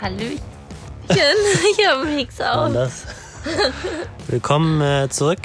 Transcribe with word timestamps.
Hallöchen. 0.00 0.38
Ich 1.08 1.86
habe 1.86 2.06
War 2.38 2.66
auf. 2.66 2.72
das? 2.72 3.06
Willkommen 4.28 4.80
äh, 4.80 5.08
zurück 5.08 5.38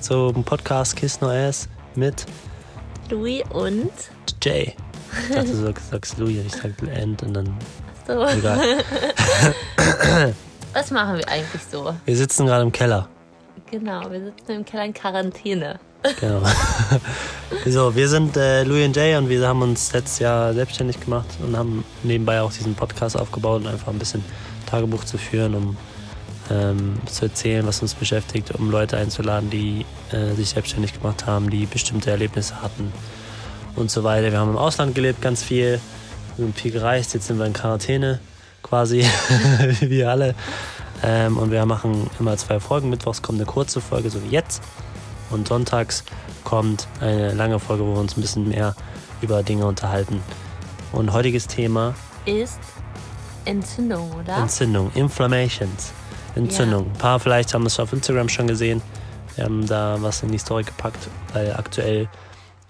zum 0.00 0.44
Podcast 0.44 0.94
Kiss 0.94 1.20
No 1.20 1.28
Ass 1.28 1.68
mit 1.94 2.24
Louis 3.10 3.42
und 3.52 3.90
Jay. 4.42 4.74
Ich 5.28 5.34
dachte, 5.34 5.48
du 5.48 5.56
sagst, 5.56 5.90
sagst 5.90 6.18
Louis 6.18 6.38
und 6.38 6.46
ich 6.46 6.52
sag 6.52 6.70
End 6.94 7.22
und 7.22 7.34
dann 7.34 7.56
so. 8.06 8.24
egal. 8.26 8.76
Was 10.72 10.90
machen 10.90 11.16
wir 11.18 11.28
eigentlich 11.28 11.62
so? 11.70 11.94
Wir 12.04 12.16
sitzen 12.16 12.46
gerade 12.46 12.62
im 12.62 12.72
Keller. 12.72 13.08
Genau, 13.70 14.08
wir 14.10 14.20
sitzen 14.22 14.52
im 14.52 14.64
Keller 14.64 14.84
in 14.84 14.94
Quarantäne. 14.94 15.80
Genau. 16.20 16.42
so, 17.66 17.94
wir 17.94 18.08
sind 18.08 18.36
äh, 18.36 18.64
Louis 18.64 18.86
und 18.86 18.96
Jay 18.96 19.16
und 19.16 19.28
wir 19.28 19.46
haben 19.46 19.62
uns 19.62 19.92
letztes 19.92 20.18
Jahr 20.18 20.54
selbstständig 20.54 21.00
gemacht 21.00 21.26
und 21.44 21.56
haben 21.56 21.84
nebenbei 22.02 22.40
auch 22.40 22.52
diesen 22.52 22.74
Podcast 22.74 23.18
aufgebaut 23.18 23.62
und 23.62 23.68
einfach 23.68 23.88
ein 23.88 23.98
bisschen 23.98 24.24
Tagebuch 24.66 25.04
zu 25.04 25.18
führen, 25.18 25.54
um 25.54 25.76
ähm, 26.50 26.94
zu 27.06 27.24
erzählen, 27.24 27.66
was 27.66 27.82
uns 27.82 27.94
beschäftigt, 27.94 28.52
um 28.52 28.70
Leute 28.70 28.96
einzuladen, 28.96 29.50
die 29.50 29.84
äh, 30.12 30.34
sich 30.34 30.50
selbstständig 30.50 30.94
gemacht 30.94 31.26
haben, 31.26 31.50
die 31.50 31.66
bestimmte 31.66 32.10
Erlebnisse 32.10 32.62
hatten 32.62 32.92
und 33.74 33.90
so 33.90 34.04
weiter. 34.04 34.30
Wir 34.30 34.38
haben 34.38 34.50
im 34.50 34.58
Ausland 34.58 34.94
gelebt, 34.94 35.20
ganz 35.20 35.42
viel, 35.42 35.80
wir 36.36 36.44
sind 36.44 36.58
viel 36.58 36.72
gereist, 36.72 37.14
jetzt 37.14 37.26
sind 37.26 37.38
wir 37.38 37.46
in 37.46 37.52
Quarantäne 37.52 38.20
quasi, 38.62 39.04
wie 39.80 39.90
wir 39.90 40.10
alle. 40.10 40.34
Ähm, 41.02 41.36
und 41.36 41.50
wir 41.50 41.64
machen 41.66 42.08
immer 42.18 42.36
zwei 42.36 42.58
Folgen. 42.58 42.90
Mittwochs 42.90 43.22
kommt 43.22 43.38
eine 43.38 43.46
kurze 43.46 43.80
Folge, 43.80 44.10
so 44.10 44.22
wie 44.24 44.28
jetzt. 44.28 44.62
Und 45.30 45.48
sonntags 45.48 46.04
kommt 46.44 46.86
eine 47.00 47.32
lange 47.34 47.58
Folge, 47.58 47.84
wo 47.84 47.94
wir 47.94 48.00
uns 48.00 48.16
ein 48.16 48.20
bisschen 48.20 48.48
mehr 48.48 48.74
über 49.20 49.42
Dinge 49.42 49.66
unterhalten. 49.66 50.22
Und 50.92 51.12
heutiges 51.12 51.46
Thema 51.46 51.94
Ist 52.24 52.60
Entzündung, 53.44 54.10
oder? 54.12 54.36
Entzündung, 54.36 54.90
Inflammations, 54.94 55.92
Entzündung. 56.34 56.86
Ein 56.86 56.98
paar 56.98 57.20
vielleicht 57.20 57.54
haben 57.54 57.66
es 57.66 57.78
auf 57.78 57.92
Instagram 57.92 58.28
schon 58.28 58.46
gesehen. 58.46 58.82
Wir 59.34 59.44
haben 59.44 59.66
da 59.66 59.96
was 60.00 60.22
in 60.22 60.32
die 60.32 60.38
Story 60.38 60.62
gepackt, 60.62 61.08
weil 61.32 61.52
aktuell 61.54 62.08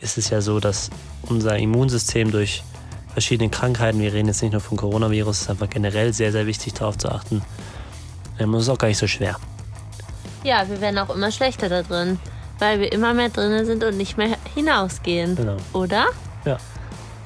ist 0.01 0.19
es 0.19 0.31
ja 0.31 0.41
so, 0.41 0.61
dass 0.61 0.91
unser 1.29 1.57
Immunsystem 1.57 2.31
durch 2.31 2.63
verschiedene 3.13 3.48
Krankheiten, 3.48 4.01
wir 4.01 4.13
reden 4.13 4.29
jetzt 4.29 4.43
nicht 4.43 4.53
nur 4.53 4.61
vom 4.61 4.77
Coronavirus, 4.77 5.43
ist 5.43 5.51
einfach 5.51 5.70
generell 5.70 6.13
sehr, 6.13 6.33
sehr 6.33 6.47
wichtig 6.47 6.75
darauf 6.75 6.98
zu 6.98 7.11
achten. 7.11 7.43
Ähm, 8.39 8.53
es 8.55 8.65
ist 8.65 8.69
auch 8.69 8.79
gar 8.79 8.89
nicht 8.89 8.98
so 8.98 9.07
schwer. 9.07 9.37
ja, 10.45 10.69
wir 10.69 10.81
werden 10.81 10.98
auch 10.98 11.15
immer 11.15 11.31
schlechter 11.31 11.69
da 11.69 11.83
drin, 11.83 12.19
weil 12.59 12.81
wir 12.81 12.93
immer 12.93 13.15
mehr 13.15 13.29
drinnen 13.29 13.65
sind 13.67 13.85
und 13.85 13.97
nicht 13.97 14.17
mehr 14.17 14.37
hinausgehen. 14.55 15.37
Genau. 15.37 15.57
Oder? 15.73 16.07
Ja. 16.45 16.59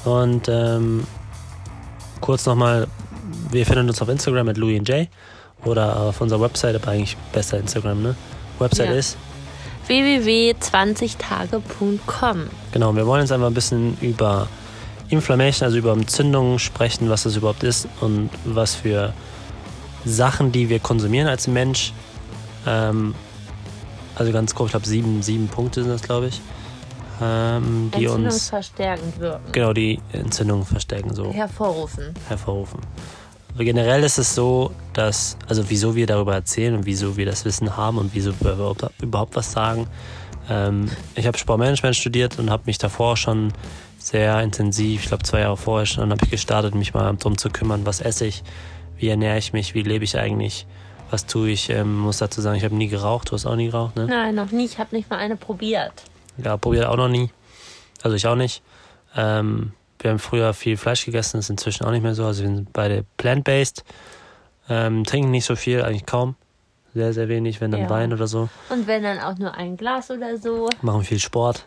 Und 0.04 0.48
ähm, 0.48 1.06
kurz 2.20 2.46
nochmal, 2.46 2.86
wir 3.50 3.64
finden 3.66 3.88
uns 3.88 4.00
auf 4.02 4.08
Instagram 4.08 4.46
mit 4.46 4.56
Louis 4.56 4.78
und 4.78 4.88
Jay 4.88 5.08
oder 5.64 5.98
auf 6.00 6.20
unserer 6.20 6.40
Website, 6.40 6.76
aber 6.76 6.88
eigentlich 6.92 7.16
besser 7.32 7.58
Instagram, 7.58 8.02
ne? 8.02 8.14
Website 8.58 8.88
Ja. 8.90 8.94
ist, 8.94 9.16
www.20tage.com. 9.86 12.46
genau, 12.72 12.94
wir 12.94 13.06
wollen 13.06 13.22
jetzt 13.22 13.32
einfach 13.32 13.46
ein 13.48 13.54
bisschen 13.54 13.96
über 14.00 14.48
Inflammation, 15.08 15.66
also 15.66 15.78
über 15.78 15.92
Entzündungen 15.92 16.58
sprechen, 16.58 17.10
was 17.10 17.24
das 17.24 17.36
überhaupt 17.36 17.62
ist 17.62 17.88
und 18.00 18.30
was 18.44 18.74
für 18.74 19.12
Sachen, 20.04 20.52
die 20.52 20.68
wir 20.68 20.78
konsumieren 20.78 21.28
als 21.28 21.46
Mensch, 21.46 21.92
ähm, 22.66 23.14
also 24.20 24.32
ganz 24.32 24.54
grob, 24.54 24.66
ich 24.66 24.72
glaube 24.72 24.86
sieben, 24.86 25.22
sieben 25.22 25.48
Punkte 25.48 25.82
sind 25.82 25.90
das, 25.90 26.02
glaube 26.02 26.26
ich, 26.26 26.42
ähm, 27.22 27.90
die 27.96 28.06
uns, 28.06 28.16
Entzündungsverstärkend 28.16 29.18
wirken. 29.18 29.52
genau, 29.52 29.72
die 29.72 29.98
Entzündungen 30.12 30.66
verstärken, 30.66 31.14
so. 31.14 31.32
Hervorrufen. 31.32 32.12
hervorrufen. 32.28 32.80
Aber 33.54 33.64
generell 33.64 34.04
ist 34.04 34.18
es 34.18 34.34
so, 34.34 34.72
dass, 34.92 35.38
also 35.48 35.70
wieso 35.70 35.96
wir 35.96 36.06
darüber 36.06 36.34
erzählen 36.34 36.74
und 36.74 36.84
wieso 36.84 37.16
wir 37.16 37.24
das 37.24 37.46
Wissen 37.46 37.78
haben 37.78 37.96
und 37.96 38.14
wieso 38.14 38.38
wir 38.40 38.52
überhaupt, 38.52 38.84
überhaupt 39.00 39.36
was 39.36 39.52
sagen. 39.52 39.86
Ähm, 40.50 40.90
ich 41.14 41.26
habe 41.26 41.38
Sportmanagement 41.38 41.96
studiert 41.96 42.38
und 42.38 42.50
habe 42.50 42.64
mich 42.66 42.76
davor 42.76 43.16
schon 43.16 43.54
sehr 43.98 44.42
intensiv, 44.42 45.00
ich 45.04 45.08
glaube 45.08 45.22
zwei 45.22 45.40
Jahre 45.40 45.56
vorher 45.56 45.86
schon, 45.86 46.10
habe 46.10 46.24
ich 46.26 46.30
gestartet, 46.30 46.74
mich 46.74 46.92
mal 46.92 47.10
darum 47.16 47.38
zu 47.38 47.48
kümmern, 47.48 47.86
was 47.86 48.02
esse 48.02 48.26
ich, 48.26 48.42
wie 48.98 49.08
ernähre 49.08 49.38
ich 49.38 49.54
mich, 49.54 49.74
wie 49.74 49.82
lebe 49.82 50.04
ich 50.04 50.18
eigentlich, 50.18 50.66
was 51.10 51.26
tue 51.26 51.50
ich. 51.50 51.68
Ähm, 51.70 51.98
muss 51.98 52.18
dazu 52.18 52.40
sagen, 52.40 52.56
ich 52.56 52.64
habe 52.64 52.74
nie 52.74 52.88
geraucht, 52.88 53.28
du 53.30 53.32
hast 53.32 53.46
auch 53.46 53.56
nie 53.56 53.66
geraucht, 53.66 53.96
ne? 53.96 54.06
Nein, 54.06 54.34
noch 54.34 54.50
nie. 54.50 54.64
Ich 54.64 54.78
habe 54.78 54.94
nicht 54.96 55.10
mal 55.10 55.18
eine 55.18 55.36
probiert. 55.36 55.92
Ja, 56.42 56.56
probiert 56.56 56.86
auch 56.86 56.96
noch 56.96 57.08
nie. 57.08 57.30
Also 58.02 58.16
ich 58.16 58.26
auch 58.26 58.36
nicht. 58.36 58.62
Ähm, 59.16 59.72
wir 59.98 60.10
haben 60.10 60.18
früher 60.18 60.54
viel 60.54 60.76
Fleisch 60.76 61.04
gegessen, 61.04 61.38
ist 61.38 61.50
inzwischen 61.50 61.84
auch 61.84 61.90
nicht 61.90 62.02
mehr 62.02 62.14
so. 62.14 62.24
Also 62.24 62.42
wir 62.42 62.48
sind 62.48 62.72
beide 62.72 63.04
plant-based. 63.18 63.84
Ähm, 64.68 65.04
trinken 65.04 65.30
nicht 65.30 65.44
so 65.44 65.56
viel, 65.56 65.82
eigentlich 65.82 66.06
kaum. 66.06 66.36
Sehr, 66.94 67.12
sehr 67.12 67.28
wenig, 67.28 67.60
wenn 67.60 67.70
dann 67.70 67.82
Ja. 67.82 67.90
Wein 67.90 68.12
oder 68.12 68.26
so. 68.26 68.48
Und 68.68 68.86
wenn 68.86 69.02
dann 69.02 69.18
auch 69.20 69.36
nur 69.38 69.54
ein 69.54 69.76
Glas 69.76 70.10
oder 70.10 70.38
so. 70.38 70.68
Machen 70.82 71.04
viel 71.04 71.18
Sport. 71.18 71.66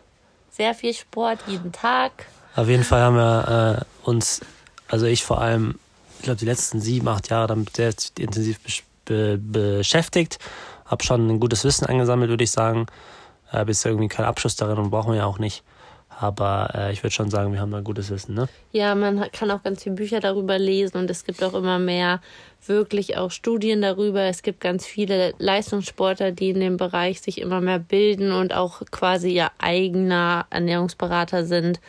Sehr 0.51 0.73
viel 0.73 0.93
Sport 0.93 1.39
jeden 1.47 1.71
Tag. 1.71 2.25
Auf 2.55 2.67
jeden 2.67 2.83
Fall 2.83 3.01
haben 3.01 3.15
wir 3.15 3.81
äh, 4.05 4.07
uns, 4.09 4.41
also 4.87 5.05
ich 5.05 5.23
vor 5.23 5.41
allem, 5.41 5.79
ich 6.19 6.23
glaube 6.23 6.39
die 6.39 6.45
letzten 6.45 6.79
sieben, 6.81 7.07
acht 7.07 7.29
Jahre 7.29 7.47
damit 7.47 7.75
sehr 7.75 7.93
intensiv 8.19 8.59
besch- 8.65 8.83
be 9.05 9.37
beschäftigt. 9.37 10.39
Hab 10.85 11.03
schon 11.03 11.27
ein 11.29 11.39
gutes 11.39 11.63
Wissen 11.63 11.85
angesammelt, 11.85 12.29
würde 12.29 12.43
ich 12.43 12.51
sagen. 12.51 12.87
Äh, 13.51 13.65
bis 13.65 13.85
irgendwie 13.85 14.07
kein 14.07 14.25
Abschluss 14.25 14.55
darin 14.55 14.77
und 14.77 14.89
brauchen 14.89 15.13
wir 15.13 15.19
ja 15.19 15.25
auch 15.25 15.39
nicht. 15.39 15.63
Aber 16.19 16.69
äh, 16.75 16.91
ich 16.91 17.03
würde 17.03 17.13
schon 17.13 17.29
sagen, 17.29 17.53
wir 17.53 17.59
haben 17.59 17.71
da 17.71 17.81
gutes 17.81 18.09
Wissen, 18.09 18.35
ne? 18.35 18.47
Ja, 18.71 18.95
man 18.95 19.31
kann 19.31 19.51
auch 19.51 19.63
ganz 19.63 19.83
viele 19.83 19.95
Bücher 19.95 20.19
darüber 20.19 20.59
lesen 20.59 20.97
und 20.97 21.09
es 21.09 21.23
gibt 21.25 21.43
auch 21.43 21.53
immer 21.53 21.79
mehr 21.79 22.21
wirklich 22.65 23.17
auch 23.17 23.31
Studien 23.31 23.81
darüber. 23.81 24.21
Es 24.21 24.41
gibt 24.41 24.59
ganz 24.59 24.85
viele 24.85 25.33
Leistungssportler, 25.37 26.31
die 26.31 26.49
in 26.51 26.59
dem 26.59 26.77
Bereich 26.77 27.21
sich 27.21 27.41
immer 27.41 27.61
mehr 27.61 27.79
bilden 27.79 28.31
und 28.31 28.53
auch 28.53 28.81
quasi 28.91 29.33
ihr 29.33 29.51
eigener 29.57 30.45
Ernährungsberater 30.49 31.45
sind. 31.45 31.79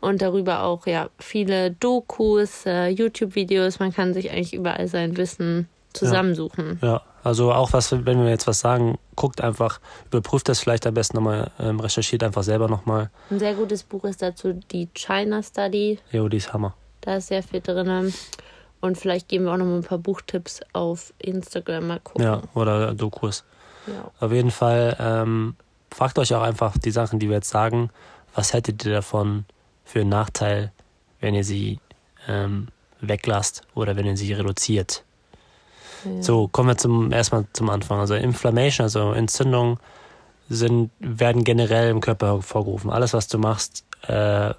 Und 0.00 0.20
darüber 0.20 0.64
auch 0.64 0.86
ja 0.86 1.08
viele 1.18 1.70
Dokus, 1.70 2.66
äh, 2.66 2.88
YouTube-Videos. 2.88 3.78
Man 3.78 3.92
kann 3.92 4.12
sich 4.12 4.30
eigentlich 4.30 4.52
überall 4.52 4.86
sein 4.86 5.16
Wissen 5.16 5.68
zusammensuchen. 5.94 6.78
Ja, 6.82 7.02
also 7.22 7.52
auch 7.52 7.72
was, 7.72 7.92
wenn 7.92 8.22
wir 8.22 8.28
jetzt 8.28 8.46
was 8.46 8.60
sagen, 8.60 8.98
guckt 9.16 9.40
einfach, 9.40 9.80
überprüft 10.06 10.48
das 10.48 10.60
vielleicht 10.60 10.86
am 10.86 10.94
besten 10.94 11.16
nochmal, 11.16 11.50
ähm, 11.58 11.80
recherchiert 11.80 12.22
einfach 12.22 12.42
selber 12.42 12.68
nochmal. 12.68 13.10
Ein 13.30 13.38
sehr 13.38 13.54
gutes 13.54 13.82
Buch 13.82 14.04
ist 14.04 14.20
dazu 14.20 14.52
die 14.52 14.88
China 14.92 15.42
Study. 15.42 15.98
Jo, 16.12 16.28
die 16.28 16.36
ist 16.36 16.52
Hammer. 16.52 16.74
Da 17.00 17.16
ist 17.16 17.28
sehr 17.28 17.42
viel 17.42 17.60
drin. 17.60 18.12
Und 18.80 18.98
vielleicht 18.98 19.28
geben 19.28 19.44
wir 19.46 19.52
auch 19.52 19.56
noch 19.56 19.64
mal 19.64 19.76
ein 19.76 19.84
paar 19.84 19.98
Buchtipps 19.98 20.60
auf 20.74 21.14
Instagram. 21.18 21.86
Mal 21.86 22.00
gucken. 22.00 22.22
Ja, 22.22 22.42
oder 22.54 22.94
Dokus. 22.94 23.44
Ja. 23.86 24.10
Auf 24.20 24.32
jeden 24.32 24.50
Fall, 24.50 24.96
ähm, 24.98 25.56
fragt 25.90 26.18
euch 26.18 26.34
auch 26.34 26.42
einfach 26.42 26.76
die 26.76 26.90
Sachen, 26.90 27.18
die 27.18 27.28
wir 27.28 27.36
jetzt 27.36 27.50
sagen, 27.50 27.90
was 28.34 28.52
hättet 28.52 28.84
ihr 28.84 28.92
davon 28.92 29.44
für 29.84 30.00
einen 30.00 30.10
Nachteil, 30.10 30.72
wenn 31.20 31.34
ihr 31.34 31.44
sie 31.44 31.78
ähm, 32.28 32.68
weglasst 33.00 33.62
oder 33.74 33.96
wenn 33.96 34.06
ihr 34.06 34.16
sie 34.16 34.32
reduziert. 34.32 35.04
So, 36.20 36.48
kommen 36.48 36.68
wir 36.68 36.76
zum 36.76 37.12
erstmal 37.12 37.46
zum 37.52 37.70
Anfang. 37.70 37.98
Also 37.98 38.14
Inflammation, 38.14 38.84
also 38.84 39.12
Entzündungen 39.12 39.78
sind, 40.48 40.90
werden 40.98 41.44
generell 41.44 41.90
im 41.90 42.00
Körper 42.00 42.34
hervorgerufen. 42.34 42.90
Alles, 42.90 43.14
was 43.14 43.28
du 43.28 43.38
machst, 43.38 43.84
äh, 44.06 44.54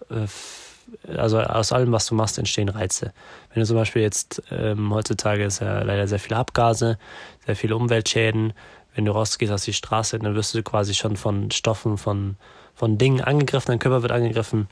also 1.15 1.39
aus 1.39 1.71
allem, 1.71 1.91
was 1.91 2.07
du 2.07 2.15
machst, 2.15 2.37
entstehen 2.37 2.69
Reize. 2.69 3.13
Wenn 3.53 3.61
du 3.61 3.67
zum 3.67 3.75
Beispiel 3.75 4.01
jetzt, 4.01 4.41
ähm, 4.51 4.93
heutzutage 4.93 5.43
ist 5.43 5.59
ja 5.59 5.81
leider 5.81 6.07
sehr 6.07 6.19
viele 6.19 6.37
Abgase, 6.37 6.97
sehr 7.45 7.55
viele 7.55 7.75
Umweltschäden. 7.75 8.53
Wenn 8.95 9.05
du 9.05 9.11
rausgehst 9.11 9.51
auf 9.51 9.63
die 9.63 9.73
Straße, 9.73 10.17
dann 10.19 10.35
wirst 10.35 10.53
du 10.55 10.63
quasi 10.63 10.93
schon 10.93 11.17
von 11.17 11.51
Stoffen, 11.51 11.97
von, 11.97 12.37
von 12.73 12.97
Dingen 12.97 13.21
angegriffen, 13.21 13.71
dein 13.71 13.79
Körper 13.79 14.01
wird 14.01 14.11
angegriffen. 14.11 14.67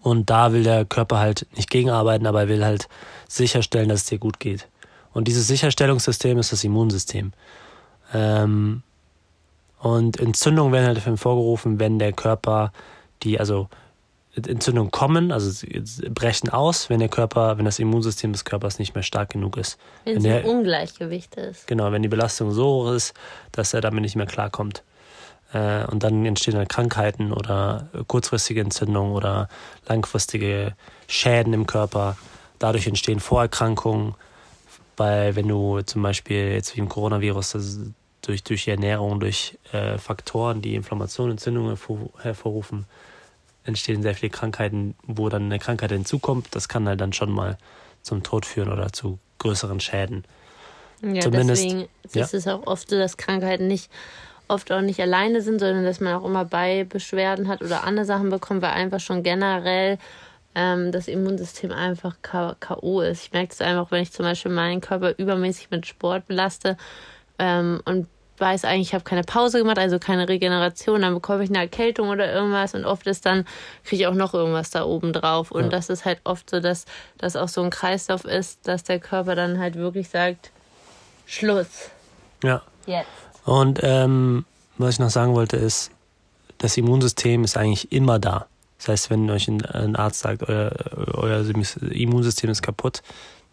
Und 0.00 0.30
da 0.30 0.52
will 0.52 0.64
der 0.64 0.84
Körper 0.84 1.18
halt 1.18 1.46
nicht 1.56 1.70
gegenarbeiten, 1.70 2.26
aber 2.26 2.42
er 2.42 2.48
will 2.48 2.64
halt 2.64 2.88
sicherstellen, 3.28 3.88
dass 3.88 4.02
es 4.02 4.06
dir 4.06 4.18
gut 4.18 4.38
geht. 4.38 4.68
Und 5.12 5.28
dieses 5.28 5.46
Sicherstellungssystem 5.46 6.38
ist 6.38 6.52
das 6.52 6.64
Immunsystem. 6.64 7.32
Ähm, 8.14 8.82
und 9.78 10.20
Entzündungen 10.20 10.72
werden 10.72 10.86
halt 10.86 11.04
hervorgerufen, 11.04 11.80
wenn 11.80 11.98
der 11.98 12.12
Körper 12.12 12.72
die, 13.22 13.38
also 13.40 13.68
Entzündungen 14.34 14.90
kommen, 14.90 15.30
also 15.32 15.66
brechen 16.10 16.48
aus, 16.48 16.88
wenn 16.88 17.00
der 17.00 17.08
Körper, 17.10 17.58
wenn 17.58 17.66
das 17.66 17.78
Immunsystem 17.78 18.32
des 18.32 18.44
Körpers 18.46 18.78
nicht 18.78 18.94
mehr 18.94 19.02
stark 19.02 19.30
genug 19.30 19.56
ist. 19.58 19.78
Wenn 20.04 20.14
Wenn 20.14 20.16
es 20.18 20.22
der- 20.22 20.40
im 20.44 20.48
Ungleichgewicht 20.58 21.34
ist. 21.34 21.66
Genau, 21.66 21.92
wenn 21.92 22.02
die 22.02 22.08
Belastung 22.08 22.52
so 22.52 22.64
hoch 22.84 22.92
ist, 22.92 23.12
dass 23.50 23.74
er 23.74 23.82
damit 23.82 24.02
nicht 24.02 24.16
mehr 24.16 24.26
klarkommt. 24.26 24.82
Äh, 25.52 25.84
und 25.86 26.02
dann 26.02 26.24
entstehen 26.24 26.54
dann 26.54 26.66
Krankheiten 26.68 27.30
oder 27.32 27.88
kurzfristige 28.06 28.62
Entzündungen 28.62 29.12
oder 29.12 29.48
langfristige 29.86 30.74
Schäden 31.08 31.52
im 31.52 31.66
Körper. 31.66 32.16
Dadurch 32.58 32.86
entstehen 32.86 33.20
Vorerkrankungen. 33.20 34.14
Bei, 34.96 35.34
wenn 35.34 35.48
du 35.48 35.80
zum 35.82 36.02
Beispiel 36.02 36.52
jetzt 36.52 36.76
wie 36.76 36.80
im 36.80 36.88
Coronavirus, 36.88 37.80
durch, 38.22 38.44
durch 38.44 38.64
die 38.64 38.70
Ernährung, 38.70 39.20
durch 39.20 39.58
äh, 39.72 39.98
Faktoren, 39.98 40.62
die 40.62 40.74
Inflammation, 40.74 41.30
Entzündungen 41.30 41.70
hervor, 41.70 42.10
hervorrufen, 42.20 42.86
entstehen 43.64 44.02
sehr 44.02 44.14
viele 44.14 44.30
Krankheiten, 44.30 44.94
wo 45.06 45.28
dann 45.28 45.44
eine 45.44 45.58
Krankheit 45.58 45.92
hinzukommt. 45.92 46.48
Das 46.54 46.68
kann 46.68 46.86
halt 46.88 47.00
dann 47.00 47.12
schon 47.12 47.30
mal 47.30 47.58
zum 48.02 48.22
Tod 48.22 48.46
führen 48.46 48.72
oder 48.72 48.92
zu 48.92 49.18
größeren 49.38 49.80
Schäden. 49.80 50.24
Ja, 51.02 51.20
Zumindest- 51.20 51.64
deswegen 51.64 51.88
ja. 52.12 52.24
ist 52.24 52.34
es 52.34 52.46
auch 52.46 52.66
oft 52.66 52.90
so, 52.90 52.96
dass 52.96 53.16
Krankheiten 53.16 53.66
nicht 53.66 53.90
oft 54.48 54.70
auch 54.70 54.80
nicht 54.82 55.00
alleine 55.00 55.40
sind, 55.40 55.58
sondern 55.60 55.84
dass 55.84 56.00
man 56.00 56.14
auch 56.14 56.24
immer 56.24 56.44
bei 56.44 56.84
Beschwerden 56.84 57.48
hat 57.48 57.62
oder 57.62 57.84
andere 57.84 58.04
Sachen 58.04 58.30
bekommt, 58.30 58.62
weil 58.62 58.70
einfach 58.70 59.00
schon 59.00 59.22
generell 59.22 59.98
ähm, 60.54 60.92
das 60.92 61.08
Immunsystem 61.08 61.72
einfach 61.72 62.16
K.O. 62.22 63.00
ist. 63.00 63.24
Ich 63.26 63.32
merke 63.32 63.48
das 63.48 63.60
einfach, 63.60 63.90
wenn 63.90 64.02
ich 64.02 64.12
zum 64.12 64.24
Beispiel 64.24 64.52
meinen 64.52 64.80
Körper 64.80 65.14
übermäßig 65.18 65.70
mit 65.70 65.86
Sport 65.86 66.26
belaste 66.26 66.76
ähm, 67.38 67.80
und 67.84 68.06
weiß 68.38 68.64
eigentlich, 68.64 68.88
ich 68.88 68.94
habe 68.94 69.04
keine 69.04 69.22
Pause 69.22 69.58
gemacht, 69.58 69.78
also 69.78 69.98
keine 69.98 70.28
Regeneration, 70.28 71.02
dann 71.02 71.14
bekomme 71.14 71.44
ich 71.44 71.50
eine 71.50 71.58
Erkältung 71.58 72.08
oder 72.08 72.32
irgendwas 72.32 72.74
und 72.74 72.84
oft 72.84 73.06
ist 73.06 73.24
dann, 73.24 73.46
kriege 73.84 74.02
ich 74.02 74.06
auch 74.08 74.14
noch 74.14 74.34
irgendwas 74.34 74.70
da 74.70 74.84
oben 74.84 75.12
drauf. 75.12 75.50
Und 75.52 75.64
Ja. 75.64 75.68
das 75.68 75.88
ist 75.88 76.04
halt 76.04 76.20
oft 76.24 76.50
so, 76.50 76.58
dass 76.58 76.84
das 77.18 77.36
auch 77.36 77.48
so 77.48 77.62
ein 77.62 77.70
Kreislauf 77.70 78.24
ist, 78.24 78.66
dass 78.66 78.82
der 78.82 78.98
Körper 78.98 79.36
dann 79.36 79.58
halt 79.58 79.76
wirklich 79.76 80.08
sagt, 80.08 80.50
Schluss. 81.26 81.90
Ja. 82.42 82.62
Jetzt. 82.86 83.06
Und 83.44 83.80
ähm, 83.82 84.44
was 84.76 84.94
ich 84.94 84.98
noch 84.98 85.10
sagen 85.10 85.34
wollte 85.34 85.56
ist, 85.56 85.90
das 86.58 86.76
Immunsystem 86.76 87.44
ist 87.44 87.56
eigentlich 87.56 87.92
immer 87.92 88.18
da. 88.18 88.46
Das 88.82 88.88
heißt, 88.88 89.10
wenn 89.10 89.30
euch 89.30 89.46
ein, 89.46 89.64
ein 89.64 89.94
Arzt 89.94 90.20
sagt, 90.20 90.42
euer, 90.48 90.72
euer 91.14 91.44
Immunsystem 91.92 92.50
ist 92.50 92.62
kaputt, 92.62 93.02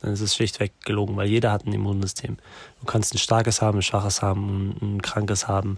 dann 0.02 0.12
ist 0.12 0.22
es 0.22 0.34
schlichtweg 0.34 0.72
gelogen, 0.86 1.16
weil 1.18 1.30
jeder 1.30 1.52
hat 1.52 1.68
ein 1.68 1.74
Immunsystem. 1.74 2.38
Du 2.80 2.86
kannst 2.88 3.14
ein 3.14 3.20
starkes 3.20 3.62
haben, 3.62 3.78
ein 3.78 3.84
schwaches 3.84 4.24
haben, 4.24 4.74
ein, 4.82 4.96
ein 4.96 5.02
krankes 5.04 5.48
haben 5.48 5.78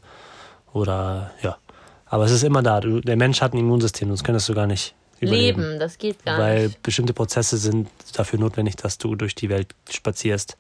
oder 0.72 1.32
ja. 1.42 1.58
Aber 2.06 2.24
es 2.24 2.32
ist 2.32 2.44
immer 2.44 2.62
da. 2.62 2.80
Du, 2.80 3.02
der 3.02 3.18
Mensch 3.18 3.42
hat 3.42 3.54
ein 3.54 3.58
Immunsystem, 3.58 4.08
sonst 4.08 4.24
könntest 4.24 4.48
du 4.48 4.54
gar 4.54 4.68
nicht 4.68 4.96
überleben. 5.20 5.62
Leben, 5.62 5.80
das 5.80 5.98
geht 5.98 6.24
gar 6.24 6.40
weil 6.40 6.68
nicht. 6.68 6.82
bestimmte 6.82 7.14
Prozesse 7.14 7.58
sind 7.58 7.90
dafür 8.14 8.40
notwendig, 8.40 8.78
dass 8.78 8.98
du 8.98 9.16
durch 9.16 9.36
die 9.36 9.50
Welt 9.50 9.76
spazierst 9.90 10.56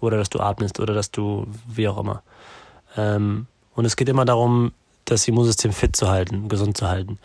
oder 0.00 0.16
dass 0.16 0.28
du 0.28 0.40
atmest 0.40 0.80
oder 0.80 0.92
dass 0.92 1.12
du 1.12 1.46
wie 1.68 1.86
auch 1.86 1.98
immer. 1.98 2.24
Ähm, 2.96 3.46
und 3.76 3.84
es 3.84 3.94
geht 3.94 4.08
immer 4.08 4.24
darum, 4.24 4.72
das 5.04 5.28
Immunsystem 5.28 5.72
fit 5.72 5.94
zu 5.94 6.08
halten, 6.08 6.48
gesund 6.48 6.76
zu 6.76 6.88
halten. 6.88 7.20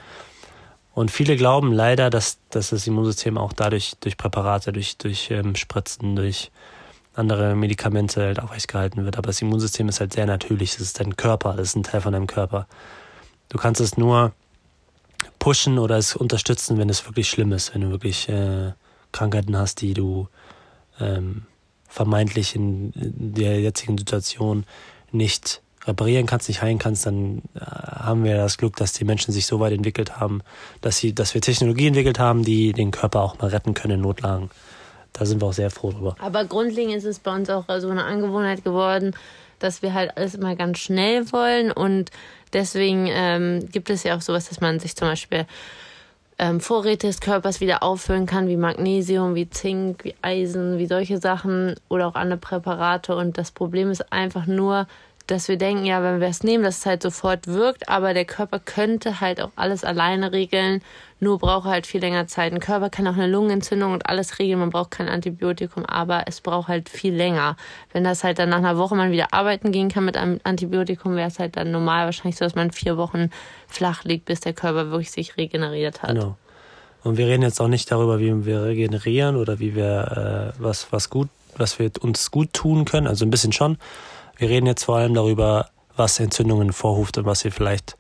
Und 1.00 1.12
viele 1.12 1.38
glauben 1.38 1.72
leider, 1.72 2.10
dass, 2.10 2.40
dass 2.50 2.72
das 2.72 2.86
Immunsystem 2.86 3.38
auch 3.38 3.54
dadurch 3.54 3.94
durch 4.02 4.18
Präparate, 4.18 4.74
durch, 4.74 4.98
durch 4.98 5.32
ähm, 5.32 5.56
Spritzen, 5.56 6.18
durch 6.18 6.52
andere 7.14 7.56
Medikamente 7.56 8.22
halt 8.22 8.42
aufrechtgehalten 8.42 9.06
wird. 9.06 9.18
Aber 9.18 9.28
das 9.28 9.42
Immunsystem 9.42 9.88
ist 9.88 10.02
halt 10.02 10.12
sehr 10.12 10.26
natürlich. 10.26 10.74
Das 10.74 10.82
ist 10.82 11.00
dein 11.00 11.16
Körper, 11.16 11.54
das 11.54 11.70
ist 11.70 11.78
ein 11.78 11.84
Teil 11.84 12.02
von 12.02 12.12
deinem 12.12 12.28
Körper. 12.28 12.68
Du 13.48 13.58
kannst 13.58 13.80
es 13.80 13.96
nur 13.96 14.34
pushen 15.40 15.80
oder 15.80 15.96
es 15.96 16.18
unterstützen, 16.18 16.78
wenn 16.78 16.90
es 16.90 17.06
wirklich 17.06 17.30
schlimm 17.30 17.54
ist, 17.54 17.74
wenn 17.74 17.80
du 17.80 17.92
wirklich 17.92 18.28
äh, 18.28 18.74
Krankheiten 19.14 19.56
hast, 19.56 19.80
die 19.80 19.94
du 19.94 20.28
ähm, 21.00 21.46
vermeintlich 21.88 22.58
in, 22.58 22.92
in 22.92 23.36
der 23.36 23.62
jetzigen 23.62 23.98
Situation 23.98 24.66
nicht 25.14 25.62
reparieren 25.86 26.26
kannst, 26.26 26.48
nicht 26.48 26.62
heilen 26.62 26.78
kannst, 26.78 27.06
dann 27.06 27.42
äh, 27.56 27.60
haben 27.60 28.24
wir 28.24 28.38
das 28.38 28.58
Glück, 28.58 28.76
dass 28.76 28.94
die 28.94 29.06
Menschen 29.06 29.32
sich 29.32 29.46
so 29.46 29.60
weit 29.60 29.74
entwickelt 29.74 30.20
haben, 30.20 30.42
dass 30.82 30.98
sie, 30.98 31.14
dass 31.14 31.34
wir 31.34 31.42
Technologie 31.42 31.88
entwickelt 31.88 32.20
haben, 32.20 32.44
die 32.44 32.74
den 32.74 32.92
Körper 32.92 33.22
auch 33.22 33.40
mal 33.40 33.50
retten 33.50 33.74
können 33.74 33.96
in 33.96 34.02
Notlagen. 34.02 34.50
Da 35.14 35.26
sind 35.26 35.42
wir 35.42 35.48
auch 35.48 35.54
sehr 35.54 35.72
froh 35.72 35.92
drüber. 35.92 36.16
Aber 36.20 36.46
grundlegend 36.46 36.96
ist 36.96 37.06
es 37.06 37.20
bei 37.20 37.34
uns 37.34 37.50
auch 37.50 37.66
so 37.80 37.90
eine 37.90 38.04
Angewohnheit 38.04 38.64
geworden, 38.64 39.16
dass 39.60 39.82
wir 39.82 39.94
halt 39.94 40.16
alles 40.16 40.36
immer 40.36 40.56
ganz 40.56 40.80
schnell 40.80 41.32
wollen 41.32 41.72
und 41.72 42.12
deswegen 42.54 43.08
ähm, 43.10 43.68
gibt 43.72 43.90
es 43.90 44.04
ja 44.04 44.16
auch 44.16 44.22
sowas, 44.22 44.48
dass 44.48 44.62
man 44.62 44.80
sich 44.80 44.96
zum 44.96 45.08
Beispiel 45.08 45.46
ähm, 46.40 46.62
Vorräte 46.62 47.08
des 47.08 47.20
Körpers 47.20 47.60
wieder 47.60 47.84
auffüllen 47.84 48.26
kann, 48.26 48.48
wie 48.48 48.56
Magnesium, 48.56 49.36
wie 49.36 49.50
Zink, 49.50 50.06
wie 50.06 50.16
Eisen, 50.22 50.78
wie 50.78 50.86
solche 50.86 51.18
Sachen 51.18 51.76
oder 51.90 52.08
auch 52.08 52.16
andere 52.16 52.40
Präparate. 52.40 53.16
Und 53.16 53.38
das 53.38 53.52
Problem 53.52 53.92
ist 53.92 54.12
einfach 54.14 54.46
nur, 54.46 54.88
dass 55.32 55.48
wir 55.48 55.58
denken, 55.58 55.86
ja, 55.86 56.02
wenn 56.02 56.20
wir 56.20 56.28
es 56.28 56.44
nehmen, 56.44 56.64
dass 56.64 56.80
es 56.80 56.86
halt 56.86 57.04
sofort 57.04 57.48
wirkt, 57.48 57.88
aber 57.88 58.14
der 58.14 58.26
Körper 58.26 58.60
könnte 58.60 59.22
halt 59.22 59.42
auch 59.42 59.52
alles 59.56 59.84
alleine 59.84 60.32
regeln, 60.32 60.82
nur 61.20 61.38
braucht 61.38 61.66
halt 61.66 61.86
viel 61.86 62.02
länger 62.02 62.28
Zeit. 62.28 62.54
Ein 62.54 62.60
Körper 62.60 62.90
kann 62.90 63.08
auch 63.08 63.14
eine 63.14 63.28
Lungenentzündung 63.28 63.94
und 63.94 64.08
alles 64.08 64.40
regeln, 64.40 64.60
man 64.60 64.70
braucht 64.70 64.92
kein 64.92 65.08
Antibiotikum, 65.08 65.86
aber 65.86 66.24
es 66.28 66.42
braucht 66.42 66.68
halt 66.68 66.90
viel 66.90 67.14
länger. 67.14 67.58
Wenn 67.92 68.04
das 68.04 68.24
halt 68.24 68.40
dann 68.40 68.50
nach 68.50 68.58
einer 68.58 68.78
Woche 68.78 68.96
man 68.96 69.12
wieder 69.12 69.34
arbeiten 69.34 69.72
gehen 69.72 69.90
kann 69.90 70.06
mit 70.06 70.18
einem 70.18 70.40
Antibiotikum, 70.44 71.16
wäre 71.16 71.28
es 71.28 71.40
halt 71.40 71.58
dann 71.58 71.72
normal 71.72 72.06
wahrscheinlich 72.06 72.38
so, 72.38 72.46
dass 72.46 72.56
man 72.56 72.72
vier 72.72 72.98
Wochen 72.98 73.30
flach 73.68 74.04
liegt, 74.06 74.26
bis 74.26 74.40
der 74.40 74.54
Körper 74.54 74.90
wirklich 74.90 75.12
sich 75.12 75.38
regeneriert 75.38 76.02
hat. 76.02 76.16
Genau. 76.16 76.38
Und 77.04 77.18
wir 77.18 77.28
reden 77.28 77.44
jetzt 77.44 77.62
auch 77.62 77.68
nicht 77.68 77.92
darüber, 77.92 78.20
wie 78.20 78.46
wir 78.46 78.64
regenerieren 78.64 79.36
oder 79.36 79.60
wie 79.60 79.76
wir 79.76 80.54
äh, 80.58 80.62
was, 80.62 80.92
was 80.92 81.10
gut, 81.10 81.30
was 81.56 81.80
wir 81.80 81.92
uns 82.02 82.32
gut 82.32 82.54
tun 82.54 82.86
können. 82.86 83.08
Also 83.08 83.26
ein 83.26 83.30
bisschen 83.30 83.54
schon. 83.54 83.78
Wir 84.40 84.50
reden 84.50 84.68
jetzt 84.68 84.86
vor 84.86 84.96
allem 84.96 85.14
darüber, 85.14 85.70
was 85.98 86.18
Entzündungen 86.18 86.72
vorruft 86.72 87.18
und 87.18 87.26
was 87.26 87.44
ihr 87.44 87.52
vielleicht 87.52 87.98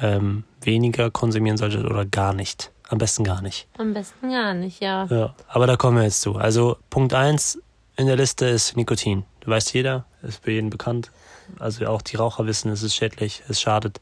ähm, 0.00 0.42
weniger 0.60 1.12
konsumieren 1.12 1.56
solltet 1.56 1.84
oder 1.84 2.04
gar 2.04 2.34
nicht. 2.34 2.72
Am 2.88 2.98
besten 2.98 3.22
gar 3.22 3.40
nicht. 3.40 3.68
Am 3.78 3.94
besten 3.94 4.30
gar 4.30 4.52
nicht, 4.52 4.82
ja. 4.82 5.06
Ja, 5.06 5.34
aber 5.46 5.68
da 5.68 5.76
kommen 5.76 5.96
wir 5.96 6.02
jetzt 6.02 6.22
zu. 6.22 6.34
Also 6.34 6.76
Punkt 6.90 7.14
eins 7.14 7.56
in 7.96 8.08
der 8.08 8.16
Liste 8.16 8.46
ist 8.46 8.76
Nikotin. 8.76 9.24
Du 9.40 9.50
weißt 9.50 9.72
jeder, 9.74 10.06
ist 10.22 10.42
für 10.42 10.50
jeden 10.50 10.70
bekannt. 10.70 11.12
Also 11.60 11.86
auch 11.86 12.02
die 12.02 12.16
Raucher 12.16 12.46
wissen, 12.46 12.72
es 12.72 12.82
ist 12.82 12.96
schädlich, 12.96 13.44
es 13.48 13.60
schadet. 13.60 14.00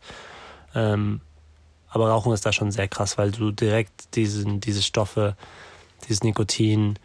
Ähm, 0.75 1.20
aber 1.90 2.08
Rauchen 2.08 2.32
ist 2.32 2.46
da 2.46 2.52
schon 2.54 2.70
sehr 2.70 2.88
krass, 2.88 3.19
weil 3.19 3.31
du 3.31 3.50
direkt 3.50 4.16
diesen, 4.16 4.60
diese 4.60 4.81
Stoffe, 4.81 5.37
dieses 6.08 6.22
Nikotin, 6.22 6.99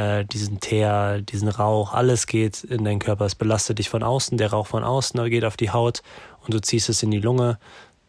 äh, 0.00 0.24
diesen 0.24 0.60
Teer, 0.60 1.20
diesen 1.20 1.48
Rauch, 1.48 1.92
alles 1.92 2.26
geht 2.26 2.64
in 2.64 2.84
deinen 2.84 2.98
Körper. 2.98 3.26
Es 3.26 3.34
belastet 3.34 3.78
dich 3.78 3.88
von 3.88 4.02
außen, 4.02 4.38
der 4.38 4.50
Rauch 4.50 4.66
von 4.66 4.84
außen 4.84 5.28
geht 5.30 5.44
auf 5.44 5.56
die 5.56 5.70
Haut 5.70 6.02
und 6.44 6.54
du 6.54 6.60
ziehst 6.60 6.88
es 6.88 7.02
in 7.02 7.10
die 7.10 7.20
Lunge. 7.20 7.58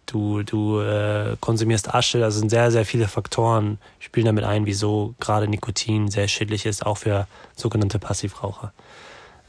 Du, 0.05 0.43
du 0.43 0.79
äh, 0.79 1.37
konsumierst 1.39 1.93
Asche, 1.93 2.23
also 2.23 2.39
sind 2.39 2.49
sehr, 2.49 2.71
sehr 2.71 2.85
viele 2.85 3.07
Faktoren, 3.07 3.77
spielen 3.99 4.25
damit 4.25 4.43
ein, 4.43 4.65
wieso 4.65 5.15
gerade 5.19 5.47
Nikotin 5.47 6.09
sehr 6.09 6.27
schädlich 6.27 6.65
ist, 6.65 6.85
auch 6.85 6.97
für 6.97 7.27
sogenannte 7.55 7.99
Passivraucher. 7.99 8.73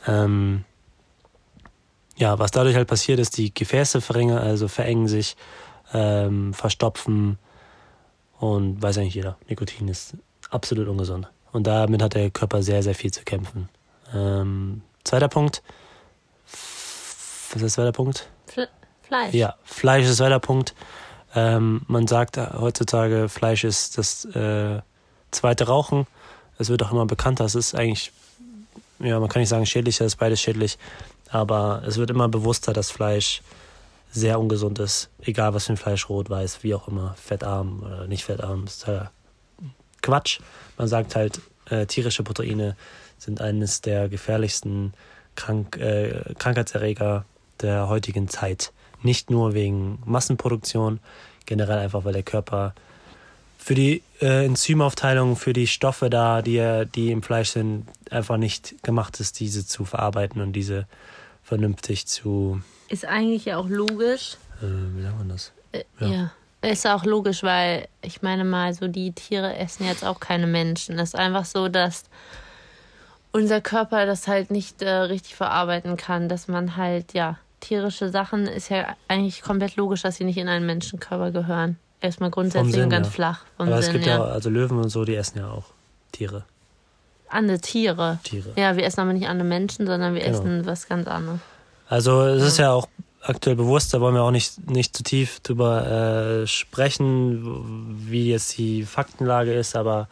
Ähm, 0.07 0.65
ja, 2.17 2.39
was 2.39 2.51
dadurch 2.51 2.77
halt 2.77 2.89
passiert 2.89 3.19
ist, 3.19 3.39
die 3.39 3.53
Gefäße 3.53 4.01
verringern, 4.01 4.39
also 4.39 4.69
verengen 4.69 5.09
sich, 5.09 5.37
ähm, 5.95 6.55
verstopfen 6.55 7.39
und 8.39 8.81
weiß 8.83 8.99
eigentlich 8.99 9.15
jeder, 9.15 9.37
Nikotin 9.49 9.89
ist 9.89 10.17
absolut 10.51 10.89
ungesund. 10.89 11.29
Und 11.53 11.67
damit 11.67 12.03
hat 12.03 12.15
der 12.15 12.31
Körper 12.31 12.63
sehr, 12.63 12.83
sehr 12.83 12.95
viel 12.95 13.13
zu 13.13 13.23
kämpfen. 13.23 13.69
Ähm, 14.15 14.83
zweiter 15.05 15.29
Punkt. 15.29 15.63
Was 16.51 17.57
ist 17.57 17.63
der 17.63 17.69
zweite 17.69 17.93
Punkt? 17.93 18.29
Fle 18.47 18.69
Fleisch. 19.03 19.35
Ja, 19.35 19.57
Fleisch 19.63 20.07
ist 20.07 20.19
der 20.19 20.29
zweite 20.29 20.41
Punkt. 20.41 20.75
Ähm, 21.35 21.83
man 21.87 22.07
sagt 22.07 22.37
heutzutage, 22.37 23.29
Fleisch 23.29 23.65
ist 23.65 23.99
das 23.99 24.25
äh, 24.25 24.81
zweite 25.31 25.67
Rauchen. 25.67 26.07
Es 26.59 26.71
wird 26.71 26.83
auch 26.83 26.93
immer 26.93 27.07
bekannter. 27.07 27.45
Es 27.45 27.55
ist 27.55 27.75
eigentlich, 27.75 28.13
ja, 29.01 29.19
man 29.21 29.29
kann 29.29 29.41
nicht 29.41 29.49
sagen 29.49 29.67
schädlicher, 29.67 30.05
es 30.05 30.15
ist 30.15 30.19
beides 30.19 30.41
schädlich. 30.41 30.79
Aber 31.31 31.83
es 31.87 31.99
wird 31.99 32.11
immer 32.11 32.29
bewusster, 32.29 32.73
dass 32.73 32.91
Fleisch 32.91 33.43
sehr 34.11 34.39
ungesund 34.39 34.79
ist. 34.79 35.09
Egal 35.23 35.55
was 35.55 35.67
für 35.67 35.73
ein 35.73 35.79
Fleisch, 35.79 36.09
rot, 36.09 36.29
weiß, 36.29 36.63
wie 36.63 36.75
auch 36.75 36.89
immer, 36.89 37.15
fettarm 37.15 37.83
oder 37.83 38.07
nicht 38.07 38.25
fettarm. 38.25 38.65
Ist 38.65 38.87
Quatsch. 40.03 40.41
Man 40.79 40.89
sagt 40.89 41.15
halt, 41.17 41.41
äh, 41.71 41.87
tierische 41.87 42.23
Proteine 42.23 42.77
sind 43.19 43.41
eines 43.41 43.81
der 43.81 44.09
gefährlichsten 44.09 44.93
Krank 45.37 45.77
äh, 45.79 46.35
Krankheitserreger 46.39 47.25
der 47.61 47.89
heutigen 47.89 48.29
Zeit. 48.29 48.73
Nicht 49.03 49.31
nur 49.31 49.55
wegen 49.55 50.01
Massenproduktion, 50.05 51.01
generell 51.47 51.79
einfach, 51.79 52.05
weil 52.05 52.13
der 52.13 52.23
Körper 52.23 52.75
für 53.59 53.75
die 53.75 54.03
äh, 54.21 54.45
Enzymaufteilung, 54.45 55.37
für 55.37 55.53
die 55.53 55.69
Stoffe 55.69 56.11
da, 56.11 56.43
die, 56.43 56.85
die 56.95 57.13
im 57.13 57.23
Fleisch 57.23 57.51
sind, 57.51 57.87
einfach 58.11 58.37
nicht 58.37 58.83
gemacht 58.83 59.21
ist, 59.21 59.39
diese 59.39 59.65
zu 59.65 59.85
verarbeiten 59.85 60.43
und 60.43 60.53
diese 60.53 60.87
vernünftig 61.45 62.07
zu, 62.07 62.61
Ist 62.89 63.05
eigentlich 63.05 63.45
ja 63.45 63.57
auch 63.59 63.69
logisch. 63.69 64.37
äh, 64.61 64.67
wie 64.97 65.03
sagt 65.03 65.19
man 65.19 65.29
das? 65.29 65.53
Äh, 65.73 65.85
Ja. 66.01 66.07
ja. 66.09 66.33
Ist 66.63 66.87
auch 66.87 67.05
logisch, 67.05 67.43
weil 67.43 67.89
ich 68.03 68.23
meine 68.23 68.45
mal, 68.45 68.73
so 68.73 68.87
die 68.87 69.13
Tiere 69.13 69.57
essen 69.57 69.85
jetzt 69.85 70.05
auch 70.05 70.21
keine 70.21 70.47
Menschen. 70.47 70.99
Es 70.99 71.11
ist 71.11 71.17
einfach 71.17 71.45
so, 71.45 71.69
dass 71.69 72.05
unser 73.33 73.61
Körper 73.61 74.07
das 74.07 74.29
halt 74.29 74.51
nicht 74.51 74.81
äh, 74.83 74.89
richtig 74.91 75.35
verarbeiten 75.35 75.97
kann, 75.97 76.29
dass 76.29 76.47
man 76.49 76.77
halt, 76.77 77.15
ja, 77.15 77.39
tierische 77.61 78.11
Sachen 78.11 78.47
ist 78.47 78.69
ja 78.69 78.95
eigentlich 79.09 79.43
komplett 79.43 79.77
logisch, 79.77 80.03
dass 80.03 80.17
sie 80.17 80.25
nicht 80.25 80.37
in 80.39 80.49
einen 80.49 80.67
Menschenkörper 80.67 81.31
gehören. 81.31 81.79
Erstmal 82.01 82.31
grundsätzlich 82.31 82.75
Sinn, 82.75 82.85
und 82.85 82.91
ganz 82.91 83.07
ja. 83.09 83.13
flach 83.13 83.45
Aber 83.59 83.71
es 83.79 83.87
Sinn, 83.87 83.95
gibt 83.95 84.07
ja, 84.07 84.19
ja. 84.19 84.25
also 84.25 84.51
Löwen 84.51 84.79
und 84.79 84.89
so, 84.89 85.05
die 85.05 85.15
essen 85.15 85.39
ja 85.39 85.49
auch 85.51 85.67
Tiere. 86.11 86.45
Andere 87.29 87.61
Tiere. 87.61 88.19
Tiere. 88.25 88.51
Ja, 88.57 88.77
wir 88.77 88.85
essen 88.85 89.01
aber 89.01 89.13
nicht 89.13 89.29
andere 89.29 89.49
Menschen, 89.49 89.87
sondern 89.87 90.15
wir 90.15 90.23
Genau. 90.23 90.39
essen 90.39 90.67
was 90.67 90.89
ganz 90.89 91.07
anderes. 91.09 91.41
Also 91.89 92.23
es 92.23 92.43
ist 92.43 92.59
ja 92.59 92.73
auch 92.73 92.89
aktuell 93.23 93.57
bewusst, 93.57 93.95
da 93.95 94.01
wollen 94.01 94.15
wir 94.15 94.23
auch 94.23 94.31
nicht, 94.31 94.69
nicht 94.69 94.97
zu 94.97 95.03
tief 95.03 95.41
drüber 95.41 96.43
äh, 96.43 96.47
sprechen, 96.47 98.01
wie 98.11 98.31
jetzt 98.31 98.59
die 98.59 98.85
Faktenlage 98.85 99.53
ist, 99.53 99.77
aber 99.77 100.09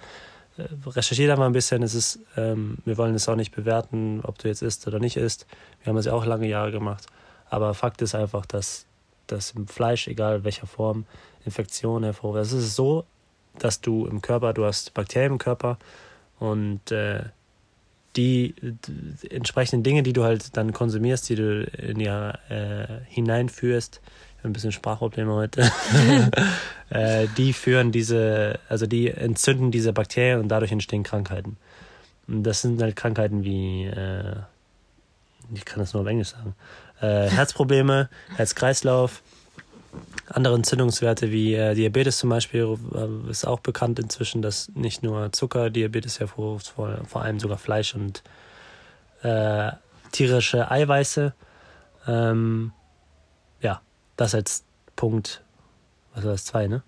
recherchiere 0.86 1.28
da 1.28 1.36
mal 1.36 1.46
ein 1.46 1.52
bisschen. 1.52 1.82
Es 1.82 1.94
ist, 1.94 2.20
ähm, 2.36 2.78
wir 2.84 2.98
wollen 2.98 3.14
es 3.14 3.28
auch 3.28 3.36
nicht 3.36 3.54
bewerten, 3.54 4.20
ob 4.22 4.38
du 4.38 4.48
jetzt 4.48 4.62
isst 4.62 4.86
oder 4.86 4.98
nicht 4.98 5.16
isst. 5.16 5.46
Wir 5.82 5.90
haben 5.90 5.96
es 5.96 6.06
ja 6.06 6.12
auch 6.12 6.24
lange 6.24 6.48
Jahre 6.48 6.70
gemacht. 6.70 7.06
Aber 7.48 7.74
Fakt 7.74 8.02
ist 8.02 8.14
einfach, 8.14 8.46
dass, 8.46 8.86
dass 9.26 9.52
im 9.52 9.66
Fleisch, 9.66 10.08
egal 10.08 10.44
welcher 10.44 10.66
Form, 10.66 11.04
Infektionen 11.44 12.04
hervorrufen. 12.04 12.42
Es 12.42 12.52
ist 12.52 12.76
so, 12.76 13.04
dass 13.58 13.80
du 13.80 14.06
im 14.06 14.22
Körper, 14.22 14.52
du 14.52 14.64
hast 14.64 14.94
Bakterien 14.94 15.32
im 15.32 15.38
Körper 15.38 15.78
und 16.38 16.90
äh, 16.90 17.24
die, 18.16 18.54
die, 18.60 19.30
entsprechenden 19.30 19.82
Dinge, 19.82 20.02
die 20.02 20.12
du 20.12 20.24
halt 20.24 20.56
dann 20.56 20.72
konsumierst, 20.72 21.28
die 21.28 21.36
du 21.36 21.62
in 21.64 21.98
dir 21.98 22.38
äh, 22.48 23.04
hineinführst, 23.06 24.00
ein 24.42 24.52
bisschen 24.52 24.72
Sprachprobleme 24.72 25.32
heute, 25.32 25.62
äh, 26.90 27.26
die 27.36 27.52
führen 27.52 27.92
diese, 27.92 28.58
also 28.68 28.86
die 28.86 29.10
entzünden 29.10 29.70
diese 29.70 29.92
Bakterien 29.92 30.40
und 30.40 30.48
dadurch 30.48 30.72
entstehen 30.72 31.02
Krankheiten. 31.02 31.56
Und 32.26 32.44
das 32.44 32.62
sind 32.62 32.80
halt 32.80 32.96
Krankheiten 32.96 33.44
wie, 33.44 33.86
äh, 33.86 34.36
ich 35.52 35.64
kann 35.64 35.80
das 35.80 35.92
nur 35.92 36.02
auf 36.02 36.08
Englisch 36.08 36.28
sagen, 36.28 36.54
äh, 37.00 37.28
Herzprobleme, 37.28 38.08
Herz-Kreislauf, 38.36 39.22
andere 40.28 40.54
Entzündungswerte 40.54 41.30
wie 41.30 41.54
äh, 41.54 41.74
Diabetes 41.74 42.18
zum 42.18 42.30
Beispiel 42.30 42.78
äh, 42.94 43.30
ist 43.30 43.46
auch 43.46 43.60
bekannt 43.60 43.98
inzwischen, 43.98 44.42
dass 44.42 44.70
nicht 44.74 45.02
nur 45.02 45.32
Zucker 45.32 45.70
Diabetes 45.70 46.20
hervorruft, 46.20 46.68
vor, 46.68 46.98
vor 47.06 47.22
allem 47.22 47.40
sogar 47.40 47.58
Fleisch 47.58 47.94
und 47.94 48.22
äh, 49.22 49.72
tierische 50.12 50.70
Eiweiße. 50.70 51.34
Ähm, 52.06 52.72
ja, 53.60 53.80
das 54.16 54.34
als 54.34 54.64
Punkt, 54.96 55.42
was 56.14 56.24
war 56.24 56.32
das, 56.32 56.44
zwei, 56.44 56.66
ne? 56.68 56.82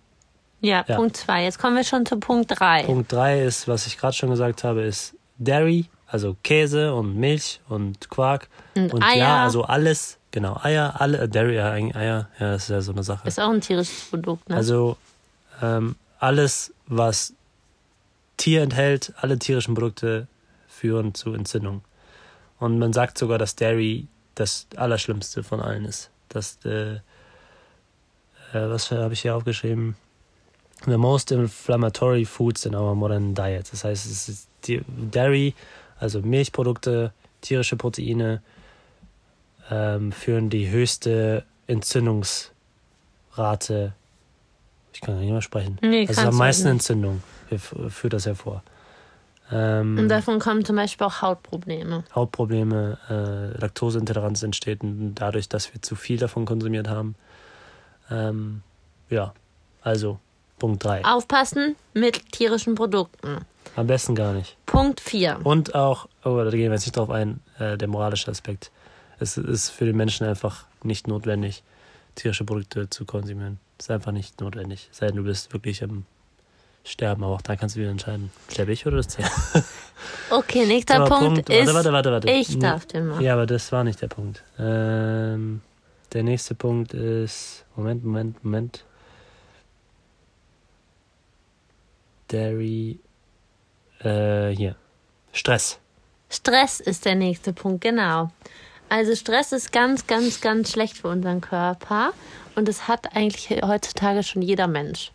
Ja, 0.61 0.85
ja. 0.87 0.97
Punkt 0.97 1.17
zwei. 1.17 1.45
Jetzt 1.45 1.59
kommen 1.59 1.75
wir 1.75 1.85
schon 1.85 2.07
zu 2.07 2.19
Punkt 2.19 2.53
drei. 2.59 2.85
Punkt 2.85 3.13
drei 3.13 3.43
ist, 3.43 3.67
was 3.67 3.87
ich 3.87 3.99
gerade 3.99 4.15
schon 4.15 4.31
gesagt 4.31 4.63
habe, 4.63 4.83
ist 4.83 5.17
Dairy, 5.39 5.87
also 6.07 6.37
Käse 6.45 6.95
und 6.95 7.17
Milch 7.17 7.61
und 7.69 8.09
Quark. 8.09 8.49
Und, 8.77 8.95
und 8.95 9.03
Eier. 9.03 9.17
ja, 9.17 9.43
also 9.43 9.65
alles 9.65 10.19
Genau, 10.33 10.59
Eier, 10.63 11.01
alle, 11.01 11.19
äh, 11.19 11.29
Dairy, 11.29 11.61
Eier, 11.61 12.29
ja, 12.41 12.53
das 12.53 12.65
ist 12.65 12.69
ja 12.71 12.81
so 12.81 12.93
eine 12.93 13.03
Sache. 13.03 13.29
Ist 13.29 13.39
auch 13.39 13.51
ein 13.51 13.61
tierisches 13.61 14.09
Produkt, 14.11 14.49
ne? 14.49 14.57
Also 14.57 14.97
ähm, 15.61 15.95
alles, 16.19 16.73
was 16.87 17.35
Tier 18.39 18.63
enthält, 18.63 19.13
alle 19.19 19.39
tierischen 19.39 19.75
Produkte 19.75 20.27
führen 20.67 21.15
zu 21.15 21.35
Entzündung. 21.35 21.83
Und 22.59 22.79
man 22.79 22.93
sagt 22.93 23.19
sogar, 23.19 23.39
dass 23.39 23.57
Dairy 23.57 24.09
das 24.35 24.67
Allerschlimmste 24.77 25.43
von 25.43 25.61
allen 25.61 25.85
ist. 25.85 26.11
Das, 26.31 26.59
äh, 26.65 26.95
äh, 26.95 27.01
was 28.53 28.91
habe 28.91 29.13
ich 29.13 29.23
hier 29.23 29.37
aufgeschrieben? 29.37 29.97
The 30.87 30.97
most 30.97 31.31
inflammatory 31.31 32.25
foods 32.25 32.65
in 32.65 32.75
our 32.75 32.95
modern 32.95 33.35
diet. 33.35 33.71
Das 33.71 33.85
heißt, 33.85 34.07
es 34.07 34.29
ist 34.29 34.49
Dairy, 35.11 35.55
also 35.99 36.21
Milchprodukte, 36.21 37.13
tierische 37.43 37.77
Proteine, 37.77 38.43
ähm, 39.73 40.13
führen 40.13 40.51
die 40.51 40.71
höchste 40.71 41.45
Entzündungsrate. 41.67 43.95
Ich 44.93 45.01
kann 45.01 45.19
nicht 45.19 45.31
mehr 45.31 45.41
sprechen. 45.41 45.79
Nee, 45.81 46.07
also 46.07 46.21
am 46.21 46.37
meisten 46.37 46.65
nicht. 46.65 46.73
Entzündung 46.73 47.23
führt 47.57 48.13
das 48.13 48.27
hervor. 48.27 48.63
Ähm, 49.51 49.99
Und 49.99 50.09
davon 50.09 50.39
kommen 50.39 50.65
zum 50.65 50.77
Beispiel 50.77 51.07
auch 51.07 51.23
Hautprobleme. 51.23 52.05
Hautprobleme, 52.15 52.99
äh, 53.09 53.59
Laktoseintoleranz 53.59 54.43
entsteht 54.43 54.81
dadurch, 54.83 55.49
dass 55.49 55.73
wir 55.73 55.81
zu 55.81 55.95
viel 55.95 56.19
davon 56.19 56.45
konsumiert 56.45 56.89
haben. 56.89 57.15
Ähm, 58.11 58.63
ja, 59.09 59.33
also 59.83 60.19
Punkt 60.59 60.85
3. 60.85 61.05
Aufpassen 61.05 61.77
mit 61.95 62.33
tierischen 62.33 62.75
Produkten. 62.75 63.39
Am 63.75 63.87
besten 63.87 64.15
gar 64.15 64.35
nicht. 64.35 64.57
Punkt 64.67 65.01
4. 65.01 65.41
Und 65.45 65.75
auch, 65.75 66.09
oh, 66.25 66.37
da 66.37 66.51
gehen 66.51 66.71
wir 66.71 66.73
jetzt 66.73 66.87
nicht 66.87 66.97
drauf 66.97 67.11
ein, 67.11 67.41
äh, 67.59 67.79
der 67.79 67.89
moralische 67.89 68.31
Aspekt 68.31 68.71
es 69.23 69.37
ist 69.37 69.71
für 69.71 69.87
den 69.87 69.97
Menschen 69.97 70.27
einfach 70.27 70.67
nicht 70.83 71.07
notwendig, 71.07 71.63
tierische 72.15 72.45
Produkte 72.45 72.91
zu 72.91 73.05
konsumieren. 73.05 73.59
Es 73.79 73.87
ist 73.87 73.91
einfach 73.91 74.13
nicht 74.13 74.41
notwendig. 74.41 74.89
Sei 74.93 75.07
denn, 75.07 75.17
du 75.17 75.23
bist 75.23 75.53
wirklich 75.53 75.83
am 75.83 76.05
Sterben, 76.85 77.23
aber 77.23 77.35
auch 77.35 77.43
da 77.43 77.55
kannst 77.57 77.77
du 77.77 77.81
wieder 77.81 77.91
entscheiden. 77.91 78.31
Sterbe 78.51 78.73
ich 78.73 78.87
oder 78.87 78.99
das 78.99 79.09
Tier? 79.09 79.31
Okay, 80.31 80.67
nächster 80.67 80.97
aber 80.97 81.07
Punkt, 81.07 81.47
Punkt 81.47 81.51
ist. 81.51 81.73
Warte, 81.73 81.93
warte, 81.93 81.93
warte, 81.93 82.13
warte. 82.27 82.31
Ich 82.31 82.59
darf 82.59 82.87
den 82.87 83.07
machen. 83.07 83.23
Ja, 83.23 83.35
aber 83.35 83.47
das 83.47 83.71
war 83.71 83.85
nicht 83.85 84.03
der 84.03 84.09
Punkt. 84.09 84.43
Ähm, 84.59 85.61
der 86.13 86.23
nächste 86.25 86.57
Punkt 86.57 86.93
ist. 86.93 87.65
Moment, 87.77 88.05
Moment, 88.05 88.45
Moment. 88.45 88.85
Dairy. 92.29 92.99
Äh, 94.01 94.49
hier. 94.51 94.75
Stress. 95.33 95.79
Stress 96.29 96.81
ist 96.81 97.05
der 97.05 97.15
nächste 97.15 97.53
Punkt, 97.53 97.83
genau. 97.83 98.33
Also 98.93 99.15
Stress 99.15 99.53
ist 99.53 99.73
ganz, 99.73 100.07
ganz, 100.07 100.43
ganz 100.43 100.71
schlecht 100.71 100.99
für 100.99 101.09
unseren 101.09 101.41
Körper 101.41 102.13
und 102.57 102.69
das 102.69 102.89
hat 102.89 103.17
eigentlich 103.17 103.49
heutzutage 103.63 104.23
schon 104.23 104.43
jeder 104.43 104.67
Mensch. 104.67 105.13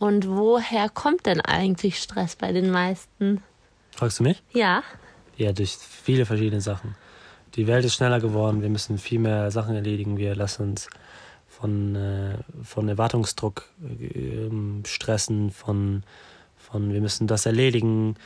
Und 0.00 0.26
woher 0.26 0.88
kommt 0.88 1.24
denn 1.24 1.40
eigentlich 1.40 2.02
Stress 2.02 2.34
bei 2.34 2.50
den 2.50 2.68
meisten? 2.68 3.44
Fragst 3.92 4.18
du 4.18 4.24
mich? 4.24 4.42
Ja. 4.52 4.82
Ja, 5.36 5.52
durch 5.52 5.76
viele 5.78 6.26
verschiedene 6.26 6.60
Sachen. 6.60 6.96
Die 7.54 7.68
Welt 7.68 7.84
ist 7.84 7.94
schneller 7.94 8.18
geworden, 8.18 8.60
wir 8.60 8.70
müssen 8.70 8.98
viel 8.98 9.20
mehr 9.20 9.52
Sachen 9.52 9.76
erledigen, 9.76 10.16
wir 10.16 10.34
lassen 10.34 10.70
uns 10.70 10.88
von, 11.46 11.94
äh, 11.94 12.38
von 12.64 12.88
Erwartungsdruck 12.88 13.70
äh, 13.84 14.50
stressen, 14.84 15.52
von, 15.52 16.02
von 16.56 16.92
wir 16.92 17.00
müssen 17.00 17.28
das 17.28 17.46
erledigen, 17.46 18.16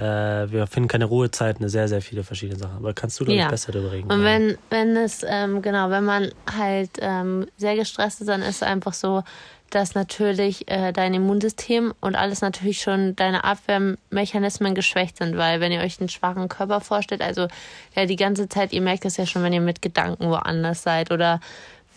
wir 0.00 0.66
finden 0.66 0.88
keine 0.88 1.04
Ruhezeiten, 1.04 1.68
sehr, 1.68 1.88
sehr 1.88 2.02
viele 2.02 2.24
verschiedene 2.24 2.58
Sachen. 2.58 2.76
Aber 2.76 2.94
kannst 2.94 3.18
du, 3.20 3.24
glaube 3.24 3.38
ja. 3.38 3.46
ich, 3.46 3.50
besser 3.50 3.72
darüber 3.72 3.92
reden. 3.92 4.10
Und 4.10 4.24
wenn, 4.24 4.56
wenn 4.70 4.96
es, 4.96 5.24
ähm, 5.26 5.62
genau, 5.62 5.90
wenn 5.90 6.04
man 6.04 6.30
halt 6.56 6.90
ähm, 7.00 7.46
sehr 7.56 7.76
gestresst 7.76 8.20
ist, 8.20 8.28
dann 8.28 8.42
ist 8.42 8.56
es 8.56 8.62
einfach 8.62 8.94
so, 8.94 9.22
dass 9.70 9.94
natürlich 9.94 10.68
äh, 10.68 10.92
dein 10.92 11.14
Immunsystem 11.14 11.94
und 12.00 12.16
alles 12.16 12.40
natürlich 12.40 12.80
schon 12.80 13.16
deine 13.16 13.44
Abwehrmechanismen 13.44 14.74
geschwächt 14.74 15.18
sind, 15.18 15.36
weil 15.36 15.60
wenn 15.60 15.72
ihr 15.72 15.80
euch 15.80 16.00
einen 16.00 16.08
schwachen 16.08 16.48
Körper 16.48 16.80
vorstellt, 16.80 17.22
also 17.22 17.46
ja 17.94 18.06
die 18.06 18.16
ganze 18.16 18.48
Zeit, 18.48 18.72
ihr 18.72 18.82
merkt 18.82 19.04
das 19.04 19.16
ja 19.16 19.26
schon, 19.26 19.42
wenn 19.42 19.52
ihr 19.52 19.60
mit 19.60 19.80
Gedanken 19.80 20.28
woanders 20.28 20.82
seid 20.82 21.12
oder 21.12 21.40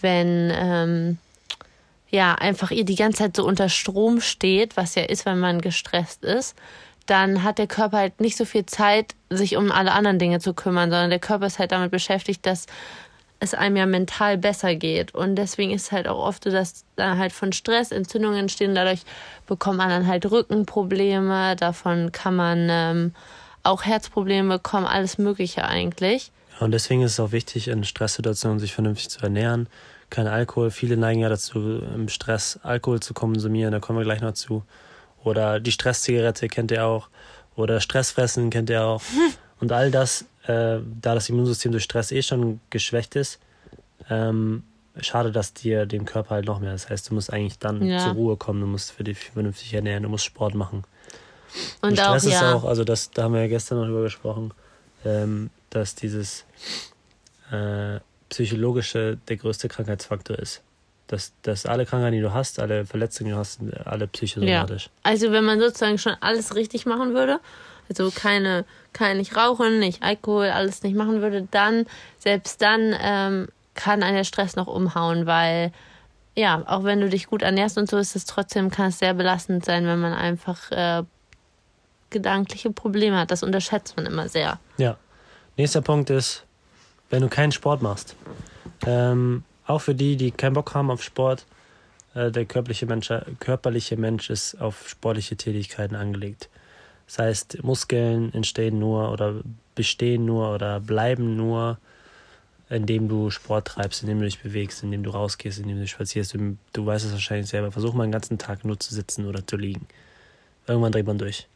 wenn 0.02 0.52
ähm, 0.54 1.18
ja 2.10 2.36
einfach 2.36 2.72
ihr 2.72 2.86
die 2.86 2.96
ganze 2.96 3.20
Zeit 3.20 3.36
so 3.36 3.46
unter 3.46 3.70
Strom 3.70 4.22
steht, 4.22 4.78
was 4.78 4.96
ja 4.96 5.04
ist, 5.04 5.26
wenn 5.26 5.40
man 5.40 5.60
gestresst 5.60 6.24
ist, 6.24 6.56
dann 7.06 7.44
hat 7.44 7.58
der 7.58 7.68
Körper 7.68 7.98
halt 7.98 8.22
nicht 8.22 8.38
so 8.38 8.46
viel 8.46 8.66
Zeit, 8.66 9.16
sich 9.30 9.58
um 9.58 9.72
alle 9.72 9.92
anderen 9.92 10.20
Dinge 10.20 10.40
zu 10.40 10.54
kümmern, 10.54 10.90
sondern 10.90 11.10
der 11.10 11.20
Körper 11.20 11.48
ist 11.48 11.60
halt 11.60 11.72
damit 11.72 11.92
beschäftigt, 11.92 12.46
dass 12.46 12.66
es 13.40 13.54
einem 13.54 13.76
ja 13.76 13.86
mental 13.86 14.38
besser 14.38 14.76
geht. 14.76 15.14
Und 15.14 15.36
deswegen 15.36 15.72
ist 15.72 15.92
halt 15.92 16.08
auch 16.08 16.18
oft 16.18 16.46
so, 16.46 16.50
dass 16.50 16.86
da 16.96 17.18
halt 17.18 17.34
von 17.34 17.52
Stress 17.52 17.92
Entzündungen 17.92 18.40
entstehen. 18.40 18.74
Dadurch 18.74 19.02
bekommt 19.48 19.78
man 19.78 19.90
dann 19.90 20.08
halt 20.08 20.30
Rückenprobleme, 20.32 21.58
davon 21.58 22.14
kann 22.14 22.36
man 22.36 22.68
ähm, 22.70 23.16
auch 23.64 23.84
Herzprobleme 23.84 24.56
bekommen, 24.56 24.86
alles 24.86 25.18
Mögliche 25.18 25.66
eigentlich. 25.66 26.32
Ja, 26.54 26.66
und 26.66 26.72
deswegen 26.72 27.02
ist 27.02 27.14
es 27.14 27.20
auch 27.20 27.34
wichtig, 27.34 27.68
in 27.68 27.84
Stresssituationen 27.84 28.60
sich 28.60 28.74
vernünftig 28.74 29.10
zu 29.10 29.22
ernähren. 29.22 29.68
Kein 30.10 30.28
Alkohol. 30.28 30.72
Viele 30.72 30.96
neigen 30.96 31.22
ja 31.22 31.30
dazu, 31.30 31.60
im 31.60 32.08
Stress 32.08 32.60
Alkohol 32.64 33.02
zu 33.02 33.14
konsumieren. 33.14 33.72
Da 33.72 33.80
kommen 33.80 34.00
wir 34.00 34.06
gleich 34.06 34.22
noch 34.22 34.34
zu. 34.34 34.64
Oder 35.24 35.60
die 35.60 35.72
Stresszigarette 35.72 36.48
kennt 36.48 36.72
ihr 36.72 36.86
auch. 36.86 37.10
Oder 37.56 37.80
Stressfressen 37.80 38.50
kennt 38.50 38.70
ihr 38.70 38.84
auch. 38.84 39.02
Und 39.60 39.72
all 39.72 39.92
das, 39.92 40.24
äh, 40.46 40.80
da 41.02 41.16
das 41.16 41.30
Immunsystem 41.30 41.72
durch 41.72 41.84
Stress 41.84 42.12
eh 42.12 42.22
schon 42.22 42.60
geschwächt 42.70 43.16
ist, 43.16 43.40
ähm, 44.10 44.64
schade, 45.00 45.32
dass 45.32 45.54
dir 45.54 45.86
dem 45.86 46.06
Körper 46.06 46.32
halt 46.32 46.46
noch 46.46 46.60
mehr. 46.60 46.74
Das 46.74 46.90
heißt, 46.90 47.10
du 47.10 47.14
musst 47.14 47.32
eigentlich 47.32 47.60
dann 47.60 47.82
ja. 47.82 48.00
zur 48.00 48.14
Ruhe 48.14 48.38
kommen, 48.38 48.60
du 48.60 48.68
musst 48.68 48.92
für 48.92 49.04
dich 49.04 49.18
vernünftig 49.18 49.74
ernähren, 49.74 50.04
du 50.04 50.10
musst 50.10 50.26
Sport 50.26 50.56
machen. 50.56 50.84
Und, 51.82 51.92
Und 51.92 52.00
Stress 52.00 52.24
auch, 52.24 52.28
ist 52.28 52.34
ja. 52.34 52.54
auch, 52.54 52.64
also 52.66 52.84
das, 52.84 53.12
da 53.12 53.24
haben 53.24 53.34
wir 53.34 53.42
ja 53.42 53.48
gestern 53.48 53.78
noch 53.80 53.86
drüber 53.86 54.04
gesprochen, 54.04 54.52
ähm, 55.06 55.50
dass 55.70 55.96
dieses 55.96 56.46
äh, 57.52 58.00
psychologische 58.30 59.18
der 59.28 59.38
größte 59.38 59.70
Krankheitsfaktor 59.70 60.38
ist 60.38 60.62
dass, 61.14 61.34
dass 61.44 61.66
alle 61.66 61.86
Krankheiten, 61.86 62.16
die 62.16 62.22
du 62.22 62.34
hast, 62.34 62.60
alle 62.60 62.86
Verletzungen, 62.86 63.30
die 63.30 63.34
du 63.34 63.40
hast, 63.40 63.60
alle 63.86 64.08
psychosomatisch. 64.08 64.86
Ja. 64.86 64.92
Also 65.04 65.32
wenn 65.32 65.46
man 65.46 65.60
sozusagen 65.60 65.98
schon 65.98 66.16
alles 66.20 66.56
richtig 66.56 66.86
machen 66.86 67.14
würde, 67.14 67.40
also 67.90 68.12
keine, 68.12 68.66
kein 68.92 69.18
nicht 69.18 69.36
rauchen, 69.36 69.80
nicht 69.80 70.04
Alkohol, 70.04 70.48
alles 70.48 70.84
nicht 70.84 70.96
machen 70.96 71.22
würde, 71.22 71.48
dann, 71.52 71.86
selbst 72.18 72.62
dann 72.62 72.96
ähm, 73.00 73.48
kann 73.76 74.04
einen 74.04 74.18
der 74.18 74.24
Stress 74.24 74.56
noch 74.56 74.68
umhauen, 74.68 75.26
weil 75.26 75.72
ja, 76.36 76.64
auch 76.66 76.84
wenn 76.84 77.00
du 77.00 77.10
dich 77.10 77.28
gut 77.28 77.44
ernährst 77.44 77.78
und 77.78 77.88
so, 77.88 77.98
ist 77.98 78.16
es 78.16 78.26
trotzdem, 78.26 78.72
kann 78.72 78.88
es 78.88 78.98
sehr 78.98 79.14
belastend 79.14 79.64
sein, 79.64 79.86
wenn 79.86 80.00
man 80.00 80.14
einfach 80.14 80.72
äh, 80.72 81.04
gedankliche 82.10 82.72
Probleme 82.72 83.20
hat. 83.20 83.30
Das 83.30 83.44
unterschätzt 83.44 83.96
man 83.98 84.08
immer 84.08 84.28
sehr. 84.28 84.60
Ja. 84.78 84.98
Nächster 85.58 85.82
Punkt 85.82 86.10
ist, 86.10 86.44
wenn 87.12 87.22
du 87.22 87.30
keinen 87.30 87.52
Sport 87.52 87.84
machst. 87.84 88.16
Ähm, 88.88 89.44
auch 89.66 89.80
für 89.80 89.96
die, 89.96 90.16
die 90.18 90.32
keinen 90.32 90.54
Bock 90.54 90.74
haben 90.74 90.92
auf 90.92 91.04
Sport, 91.04 91.46
äh, 92.16 92.32
der 92.32 92.46
körperliche 92.46 92.86
Mensch, 92.86 93.12
körperliche 93.40 93.98
Mensch 93.98 94.30
ist 94.30 94.60
auf 94.60 94.88
sportliche 94.90 95.36
Tätigkeiten 95.36 95.96
angelegt. 95.96 96.50
Das 97.08 97.20
heißt, 97.20 97.64
Muskeln 97.64 98.34
entstehen 98.34 98.80
nur 98.80 99.12
oder 99.12 99.42
bestehen 99.76 100.26
nur 100.26 100.54
oder 100.54 100.80
bleiben 100.80 101.36
nur, 101.36 101.78
indem 102.70 103.08
du 103.08 103.30
Sport 103.30 103.68
treibst, 103.68 104.04
indem 104.04 104.20
du 104.20 104.26
dich 104.26 104.42
bewegst, 104.42 104.84
indem 104.84 105.04
du 105.04 105.12
rausgehst, 105.12 105.60
indem 105.60 105.80
du 105.80 105.88
spazierst. 105.88 106.36
Du, 106.74 106.86
weißt 106.86 107.06
es 107.06 107.12
wahrscheinlich 107.12 107.50
selber. 107.50 107.72
Versuch 107.72 107.94
mal 107.94 108.06
den 108.06 108.12
ganzen 108.12 108.38
Tag 108.38 108.66
nur 108.66 108.80
zu 108.80 108.94
sitzen 108.94 109.28
oder 109.28 109.46
zu 109.46 109.58
liegen. 109.58 109.88
Irgendwann 110.68 110.92
dreht 110.92 111.06
man 111.06 111.18
durch. 111.18 111.48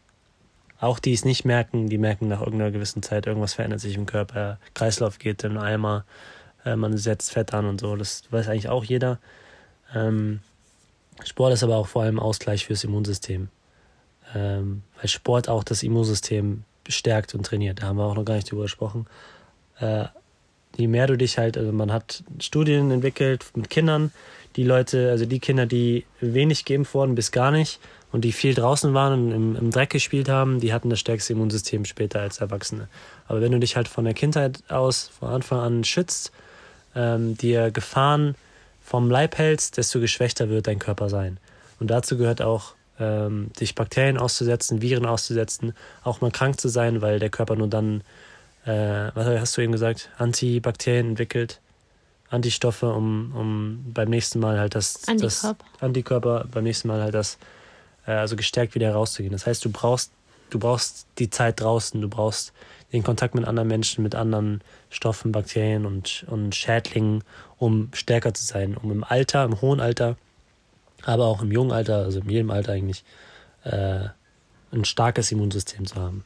Auch 0.80 1.00
die 1.00 1.14
es 1.14 1.26
nicht 1.26 1.44
merken, 1.44 1.90
die 1.90 1.98
merken 1.98 2.28
nach 2.28 2.42
irgendeiner 2.42 2.72
gewissen 2.72 3.02
Zeit, 3.02 3.26
irgendwas 3.26 3.56
verändert 3.56 3.80
sich 3.80 3.96
im 3.96 4.06
Körper. 4.06 4.60
Kreislauf 4.76 5.18
geht 5.18 5.44
in 5.44 5.58
Eimer, 5.58 6.06
äh, 6.66 6.76
man 6.76 6.98
setzt 6.98 7.32
Fett 7.32 7.54
an 7.54 7.66
und 7.66 7.80
so. 7.80 7.96
Das 7.96 8.24
weiß 8.30 8.48
eigentlich 8.48 8.70
auch 8.70 8.84
jeder. 8.84 9.20
Ähm, 9.94 10.40
Sport 11.24 11.54
ist 11.54 11.64
aber 11.64 11.78
auch 11.78 11.88
vor 11.88 12.04
allem 12.04 12.20
Ausgleich 12.20 12.66
fürs 12.66 12.84
Immunsystem. 12.84 13.50
Ähm, 14.36 14.84
weil 14.98 15.08
Sport 15.08 15.50
auch 15.50 15.64
das 15.64 15.84
Immunsystem 15.84 16.64
stärkt 16.88 17.34
und 17.36 17.46
trainiert. 17.46 17.82
Da 17.82 17.88
haben 17.88 17.98
wir 17.98 18.06
auch 18.06 18.16
noch 18.16 18.26
gar 18.26 18.36
nicht 18.36 18.52
drüber 18.52 18.64
gesprochen. 18.64 19.08
Äh, 19.80 20.06
je 20.76 20.88
mehr 20.88 21.08
du 21.08 21.18
dich 21.18 21.38
halt, 21.38 21.58
also 21.58 21.72
man 21.72 21.92
hat 21.92 22.24
Studien 22.40 22.92
entwickelt 22.92 23.46
mit 23.56 23.70
Kindern, 23.70 24.12
die 24.56 24.64
Leute, 24.64 25.10
also 25.12 25.26
die 25.26 25.40
Kinder, 25.40 25.66
die 25.66 26.06
wenig 26.20 26.66
geimpft 26.66 26.94
wurden 26.94 27.16
bis 27.16 27.32
gar 27.32 27.52
nicht 27.52 27.80
und 28.12 28.22
die 28.22 28.32
viel 28.32 28.54
draußen 28.54 28.94
waren 28.94 29.14
und 29.14 29.32
im, 29.32 29.56
im 29.56 29.72
Dreck 29.72 29.92
gespielt 29.92 30.30
haben, 30.30 30.60
die 30.60 30.74
hatten 30.74 30.90
das 30.90 31.00
stärkste 31.00 31.34
Immunsystem 31.34 31.86
später 31.86 32.22
als 32.22 32.40
Erwachsene. 32.40 32.88
Aber 33.28 33.42
wenn 33.42 33.52
du 33.52 33.60
dich 33.60 33.76
halt 33.76 33.88
von 33.88 34.06
der 34.06 34.14
Kindheit 34.14 34.64
aus 34.70 35.10
von 35.20 35.30
Anfang 35.30 35.60
an 35.60 35.84
schützt, 35.84 36.32
ähm, 36.98 37.38
dir 37.38 37.72
Gefahren 37.72 38.36
vom 38.82 39.10
Leib 39.10 39.38
hältst, 39.38 39.78
desto 39.78 40.00
geschwächter 40.00 40.50
wird 40.50 40.68
dein 40.68 40.80
Körper 40.80 41.10
sein. 41.10 41.40
Und 41.80 41.92
dazu 41.92 42.18
gehört 42.18 42.42
auch, 42.42 42.74
ähm, 43.00 43.52
sich 43.56 43.76
Bakterien 43.76 44.18
auszusetzen, 44.18 44.82
Viren 44.82 45.06
auszusetzen, 45.06 45.74
auch 46.04 46.22
mal 46.22 46.32
krank 46.32 46.60
zu 46.60 46.68
sein, 46.68 47.02
weil 47.02 47.20
der 47.20 47.30
Körper 47.30 47.56
nur 47.56 47.68
dann, 47.68 48.02
äh, 48.66 49.12
was 49.14 49.28
hast 49.28 49.56
du 49.58 49.62
eben 49.62 49.72
gesagt, 49.72 50.10
Antibakterien 50.18 51.10
entwickelt, 51.10 51.62
Antistoffe, 52.30 52.92
um, 52.92 53.34
um 53.36 53.94
beim 53.94 54.10
nächsten 54.10 54.40
Mal 54.40 54.60
halt 54.60 54.76
das, 54.76 55.08
Antikörper. 55.08 55.64
das 55.74 55.82
Antikörper, 55.82 56.46
beim 56.52 56.64
nächsten 56.64 56.88
Mal 56.88 57.02
halt 57.02 57.14
das, 57.14 57.38
äh, 58.06 58.12
also 58.12 58.36
gestärkt 58.36 58.74
wieder 58.74 58.92
rauszugehen. 58.92 59.32
Das 59.32 59.46
heißt, 59.46 59.64
du 59.64 59.70
brauchst, 59.70 60.12
du 60.50 60.60
brauchst 60.60 61.06
die 61.20 61.30
Zeit 61.30 61.62
draußen, 61.62 62.02
du 62.02 62.10
brauchst 62.10 62.54
den 62.94 63.04
Kontakt 63.04 63.36
mit 63.36 63.46
anderen 63.46 63.68
Menschen, 63.68 64.04
mit 64.04 64.16
anderen 64.16 64.62
Stoffen, 64.90 65.32
Bakterien 65.32 65.86
und, 65.86 66.26
und 66.30 66.56
Schädlingen, 66.56 67.24
um 67.58 67.90
stärker 67.94 68.34
zu 68.34 68.46
sein, 68.46 68.78
um 68.78 68.92
im 68.92 69.04
Alter, 69.04 69.44
im 69.44 69.62
hohen 69.62 69.80
Alter, 69.80 70.16
aber 71.04 71.26
auch 71.26 71.42
im 71.42 71.52
jungen 71.52 71.72
Alter, 71.72 71.98
also 71.98 72.20
in 72.20 72.30
jedem 72.30 72.52
Alter 72.52 72.74
eigentlich, 72.74 73.04
äh, 73.64 74.08
ein 74.72 74.86
starkes 74.86 75.32
Immunsystem 75.32 75.86
zu 75.86 75.96
haben. 75.96 76.24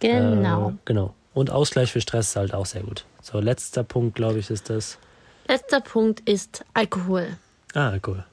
Genau. 0.00 0.70
Äh, 0.70 0.72
genau. 0.84 1.14
Und 1.32 1.50
Ausgleich 1.50 1.92
für 1.92 2.00
Stress 2.00 2.30
ist 2.30 2.36
halt 2.36 2.54
auch 2.54 2.66
sehr 2.66 2.82
gut. 2.82 3.04
So, 3.22 3.38
letzter 3.38 3.84
Punkt, 3.84 4.16
glaube 4.16 4.38
ich, 4.38 4.50
ist 4.50 4.70
das. 4.70 4.98
Letzter 5.46 5.80
Punkt 5.80 6.20
ist 6.28 6.64
Alkohol. 6.74 7.36
Ah, 7.74 7.90
Alkohol. 7.90 8.24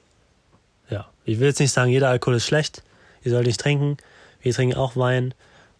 Ja. 0.90 1.08
Ich 1.24 1.38
will 1.38 1.48
jetzt 1.48 1.60
nicht 1.60 1.72
sagen, 1.72 1.90
jeder 1.90 2.08
Alkohol 2.08 2.36
ist 2.36 2.46
schlecht. 2.46 2.82
Ihr 3.22 3.30
sollt 3.30 3.46
nicht 3.46 3.60
trinken. 3.60 3.96
Wir 4.40 4.52
trinken 4.52 4.76
auch 4.76 4.96
Wein. 4.96 5.34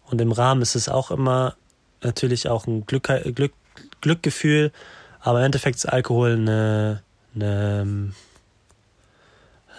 Und 0.09 0.21
im 0.21 0.31
Rahmen 0.31 0.61
ist 0.61 0.75
es 0.75 0.89
auch 0.89 1.11
immer 1.11 1.55
natürlich 2.01 2.47
auch 2.47 2.67
ein 2.67 2.85
Glück, 2.85 3.09
Glück, 3.35 3.53
Glückgefühl. 4.01 4.71
Aber 5.19 5.39
im 5.39 5.45
Endeffekt 5.45 5.77
ist 5.77 5.85
Alkohol 5.85 6.33
eine. 6.33 7.03
eine 7.35 8.13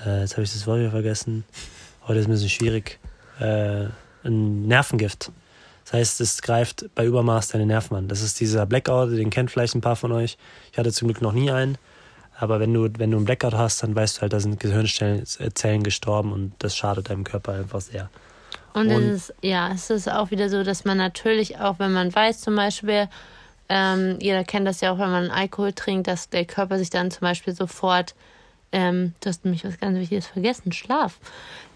äh, 0.05 0.21
jetzt 0.21 0.33
habe 0.33 0.43
ich 0.43 0.53
das 0.53 0.67
Wort 0.67 0.81
wieder 0.81 0.91
vergessen. 0.91 1.45
Heute 2.07 2.21
ist 2.21 2.27
ein 2.27 2.33
bisschen 2.33 2.49
schwierig. 2.49 2.99
Äh, 3.39 3.87
ein 4.25 4.67
Nervengift. 4.67 5.31
Das 5.85 5.95
heißt, 5.95 6.21
es 6.21 6.43
greift 6.43 6.87
bei 6.95 7.05
Übermaß 7.05 7.49
deine 7.49 7.67
Nerven 7.67 7.97
an. 7.97 8.09
Das 8.09 8.23
ist 8.23 8.39
dieser 8.39 8.65
Blackout, 8.67 9.11
den 9.11 9.31
kennt 9.31 9.51
vielleicht 9.51 9.75
ein 9.75 9.81
paar 9.81 9.97
von 9.97 10.13
euch. 10.13 10.39
Ich 10.71 10.79
hatte 10.79 10.93
zum 10.93 11.09
Glück 11.09 11.21
noch 11.21 11.33
nie 11.33 11.51
einen. 11.51 11.79
Aber 12.39 12.61
wenn 12.61 12.73
du, 12.73 12.89
wenn 12.97 13.11
du 13.11 13.17
einen 13.17 13.27
Blackout 13.27 13.55
hast, 13.55 13.83
dann 13.83 13.95
weißt 13.95 14.19
du 14.19 14.21
halt, 14.23 14.33
da 14.33 14.41
sind 14.41 14.61
Gehirnzellen 14.61 15.83
gestorben 15.83 16.33
und 16.33 16.53
das 16.59 16.77
schadet 16.77 17.11
deinem 17.11 17.25
Körper 17.25 17.53
einfach 17.53 17.81
sehr. 17.81 18.09
Und, 18.75 18.89
Und- 18.93 19.03
es 19.03 19.31
ist, 19.31 19.35
ja, 19.43 19.71
es 19.75 19.91
ist 19.91 20.11
auch 20.11 20.31
wieder 20.31 20.49
so, 20.49 20.63
dass 20.63 20.85
man 20.85 20.97
natürlich 20.97 21.59
auch, 21.59 21.79
wenn 21.79 21.93
man 21.93 22.15
weiß 22.15 22.41
zum 22.41 22.55
Beispiel, 22.57 23.09
ähm, 23.69 24.19
jeder 24.21 24.45
kennt 24.45 24.67
das 24.67 24.81
ja 24.81 24.93
auch, 24.93 24.99
wenn 24.99 25.11
man 25.11 25.31
Alkohol 25.31 25.73
trinkt, 25.73 26.07
dass 26.09 26.29
der 26.29 26.45
Körper 26.45 26.79
sich 26.79 26.91
dann 26.91 27.11
zum 27.11 27.21
Beispiel 27.23 27.55
sofort, 27.55 28.15
ähm, 28.73 29.15
du 29.21 29.29
hast 29.29 29.45
nämlich 29.45 29.65
was 29.65 29.79
ganz 29.79 29.99
Wichtiges 29.99 30.27
vergessen, 30.27 30.73
Schlaf. 30.73 31.19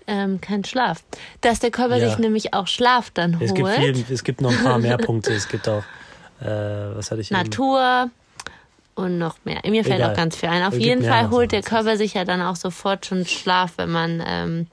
Ähm, 0.06 0.40
kein 0.40 0.64
Schlaf. 0.64 1.02
Dass 1.40 1.60
der 1.60 1.70
Körper 1.70 1.96
Ja. 1.96 2.08
sich 2.08 2.18
nämlich 2.18 2.52
auch 2.52 2.66
Schlaf 2.66 3.10
dann 3.10 3.38
holt. 3.40 3.48
Es 3.50 3.54
gibt, 3.54 3.68
viel, 3.70 4.04
es 4.10 4.22
gibt 4.24 4.40
noch 4.42 4.50
ein 4.52 4.62
paar 4.62 4.78
mehr 4.78 4.98
Punkte. 4.98 5.32
Es 5.32 5.48
gibt 5.48 5.66
auch, 5.68 5.82
äh, 6.40 6.46
was 6.46 7.10
hatte 7.10 7.20
ich 7.22 7.30
eben? 7.30 7.40
Natur 7.40 8.10
und 8.96 9.18
noch 9.18 9.36
mehr. 9.44 9.60
Mir 9.64 9.82
fällt 9.82 9.96
Egal. 10.00 10.10
auch 10.12 10.16
ganz 10.16 10.36
viel 10.36 10.48
ein. 10.50 10.62
Auf 10.62 10.74
Es 10.74 10.80
jeden 10.80 11.02
Fall 11.04 11.30
holt 11.30 11.52
der. 11.52 11.62
Körper 11.62 11.96
sich 11.96 12.14
ja 12.14 12.24
dann 12.24 12.42
auch 12.42 12.56
sofort 12.56 13.06
schon 13.06 13.24
Schlaf, 13.24 13.72
wenn 13.76 13.90
man 13.90 14.22
ähm, 14.26 14.66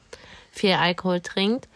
viel 0.52 0.74
Alkohol 0.74 1.22
trinkt. 1.22 1.68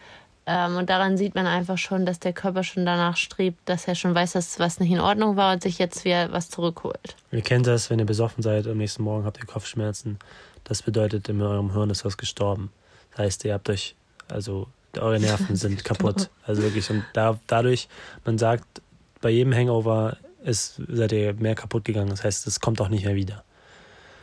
Ähm, 0.46 0.76
und 0.76 0.90
daran 0.90 1.16
sieht 1.16 1.34
man 1.34 1.46
einfach 1.46 1.76
schon, 1.76 2.06
dass 2.06 2.20
der 2.20 2.32
Körper 2.32 2.62
schon 2.62 2.86
danach 2.86 3.16
strebt, 3.16 3.58
dass 3.64 3.88
er 3.88 3.96
schon 3.96 4.14
weiß, 4.14 4.32
dass 4.32 4.60
was 4.60 4.78
nicht 4.78 4.92
in 4.92 5.00
Ordnung 5.00 5.36
war 5.36 5.52
und 5.52 5.62
sich 5.62 5.78
jetzt 5.78 6.04
wieder 6.04 6.30
was 6.32 6.48
zurückholt. 6.48 7.16
Ihr 7.32 7.42
kennt 7.42 7.66
das, 7.66 7.90
wenn 7.90 7.98
ihr 7.98 8.04
besoffen 8.04 8.42
seid, 8.42 8.66
am 8.68 8.78
nächsten 8.78 9.02
Morgen 9.02 9.24
habt 9.24 9.38
ihr 9.38 9.46
Kopfschmerzen. 9.46 10.18
Das 10.62 10.82
bedeutet, 10.82 11.28
in 11.28 11.42
eurem 11.42 11.72
Hirn 11.72 11.90
ist 11.90 12.04
was 12.04 12.16
gestorben. 12.16 12.70
Das 13.10 13.18
heißt, 13.18 13.44
ihr 13.44 13.54
habt 13.54 13.68
euch, 13.70 13.96
also 14.28 14.68
eure 14.96 15.18
Nerven 15.18 15.56
sind 15.56 15.84
kaputt. 15.84 16.30
Also 16.44 16.62
wirklich. 16.62 16.88
Und 16.90 17.04
da, 17.12 17.38
dadurch, 17.48 17.88
man 18.24 18.38
sagt, 18.38 18.82
bei 19.20 19.30
jedem 19.30 19.52
Hangover 19.52 20.16
ist, 20.44 20.80
seid 20.88 21.10
ihr 21.10 21.34
mehr 21.34 21.56
kaputt 21.56 21.84
gegangen. 21.84 22.10
Das 22.10 22.22
heißt, 22.22 22.46
es 22.46 22.60
kommt 22.60 22.80
auch 22.80 22.88
nicht 22.88 23.04
mehr 23.04 23.16
wieder. 23.16 23.42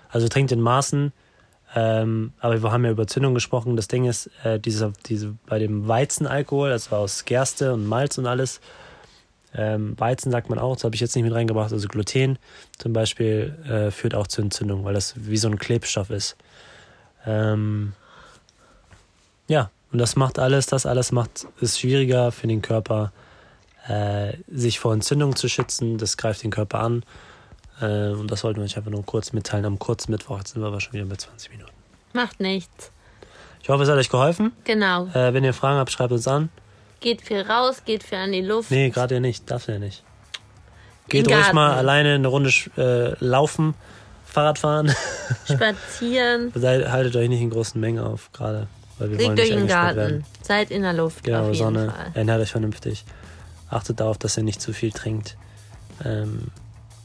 Also 0.10 0.30
trinkt 0.30 0.54
in 0.54 0.62
Maßen. 0.62 1.12
Ähm, 1.76 2.34
aber 2.40 2.62
wir 2.62 2.72
haben 2.72 2.86
ja 2.86 2.92
über 2.92 3.08
Zündung 3.08 3.34
gesprochen. 3.34 3.76
Das 3.76 3.88
Ding 3.88 4.06
ist, 4.06 4.30
äh, 4.44 4.60
dieser, 4.60 4.94
diese, 5.08 5.36
bei 5.48 5.60
dem 5.60 5.88
Weizenalkohol, 5.88 6.70
das 6.70 6.92
war 6.92 7.00
aus 7.00 7.26
Gerste 7.26 7.74
und 7.74 7.88
Malz 7.88 8.18
und 8.18 8.28
alles, 8.28 8.62
ähm, 9.56 10.00
Weizen 10.00 10.32
sagt 10.32 10.50
man 10.50 10.58
auch, 10.58 10.76
das 10.76 10.84
habe 10.84 10.96
ich 10.96 11.02
jetzt 11.02 11.16
nicht 11.16 11.26
mit 11.26 11.34
reingebracht, 11.34 11.72
also 11.72 11.88
Gluten 11.88 12.40
zum 12.80 12.94
Beispiel 12.94 13.56
äh, 13.68 13.92
führt 13.92 14.16
auch 14.16 14.28
zur 14.28 14.46
Entzündung, 14.46 14.84
weil 14.84 14.96
das 14.96 15.14
wie 15.16 15.38
so 15.38 15.48
ein 15.48 15.60
Klebstoff 15.60 16.10
ist. 16.10 16.36
Ähm, 17.26 17.94
ja, 19.48 19.70
und 19.92 20.00
das 20.00 20.16
macht 20.16 20.40
alles, 20.40 20.66
das 20.66 20.86
alles 20.86 21.12
macht 21.12 21.46
es 21.62 21.80
schwieriger 21.80 22.32
für 22.32 22.48
den 22.48 22.64
Körper, 22.64 23.12
äh, 23.88 24.34
sich 24.48 24.80
vor 24.80 24.94
Entzündung 24.94 25.36
zu 25.36 25.48
schützen. 25.48 25.98
Das 25.98 26.18
greift 26.18 26.44
den 26.44 26.52
Körper 26.52 26.80
an. 26.80 27.04
Äh, 27.82 28.10
und 28.10 28.30
das 28.32 28.44
wollten 28.44 28.60
wir 28.60 28.66
euch 28.66 28.78
einfach 28.78 28.92
nur 28.92 29.06
kurz 29.06 29.34
mitteilen. 29.34 29.66
Am 29.66 29.80
kurzen 29.80 30.12
Mittwoch 30.12 30.38
jetzt 30.38 30.54
sind 30.54 30.62
wir 30.62 30.68
aber 30.68 30.82
schon 30.82 30.94
wieder 30.94 31.06
bei 31.06 31.16
20 31.16 31.52
Minuten. 31.52 31.72
Macht 32.14 32.40
nichts. 32.40 32.92
Ich 33.62 33.70
hoffe, 33.70 33.84
es 33.84 33.90
hat 33.90 33.98
euch 33.98 34.10
geholfen. 34.10 34.52
Genau. 34.66 35.08
Äh, 35.08 35.34
wenn 35.34 35.44
ihr 35.44 35.54
Fragen 35.54 35.78
habt, 35.78 35.92
schreibt 35.92 36.12
uns 36.12 36.28
an. 36.28 36.50
Geht 37.00 37.22
viel 37.22 37.42
raus, 37.42 37.84
geht 37.86 38.04
viel 38.04 38.18
an 38.18 38.32
die 38.32 38.42
Luft. 38.42 38.72
Nee, 38.72 38.90
gerade 38.90 39.16
ja 39.16 39.20
nicht. 39.20 39.50
Darf 39.50 39.68
ja 39.68 39.80
nicht. 39.80 40.04
Geht 41.10 41.28
Im 41.28 41.34
ruhig 41.34 41.54
mal 41.54 41.74
alleine 41.74 42.14
eine 42.16 42.28
Runde 42.28 42.50
äh, 42.78 43.14
laufen, 43.24 43.74
Fahrrad 44.26 44.58
fahren. 44.58 44.94
Spazieren. 45.46 46.52
Seid, 46.56 46.90
haltet 46.90 47.16
euch 47.16 47.30
nicht 47.30 47.42
in 47.42 47.50
großen 47.50 47.80
Mengen 47.80 48.04
auf, 48.04 48.32
gerade. 48.32 48.68
Weil 49.00 49.12
wir 49.12 49.18
wollen 49.18 49.36
Legt 49.36 49.40
euch 49.40 49.50
nicht 49.50 49.62
in 49.62 49.68
den 49.68 49.72
eingesperrt 49.76 49.96
Garten. 49.96 49.98
werden. 49.98 50.26
Seid 50.42 50.72
in 50.72 50.82
der 50.82 50.94
Luft. 50.94 51.24
Genau, 51.24 51.54
Sonne. 51.54 51.92
Fall. 51.92 52.12
Ernährt 52.14 52.42
euch 52.42 52.52
vernünftig. 52.52 53.04
Achtet 53.70 54.00
darauf, 54.00 54.18
dass 54.18 54.38
ihr 54.38 54.44
nicht 54.44 54.62
zu 54.62 54.72
viel 54.72 54.92
trinkt. 54.92 55.36
Ähm, 56.06 56.48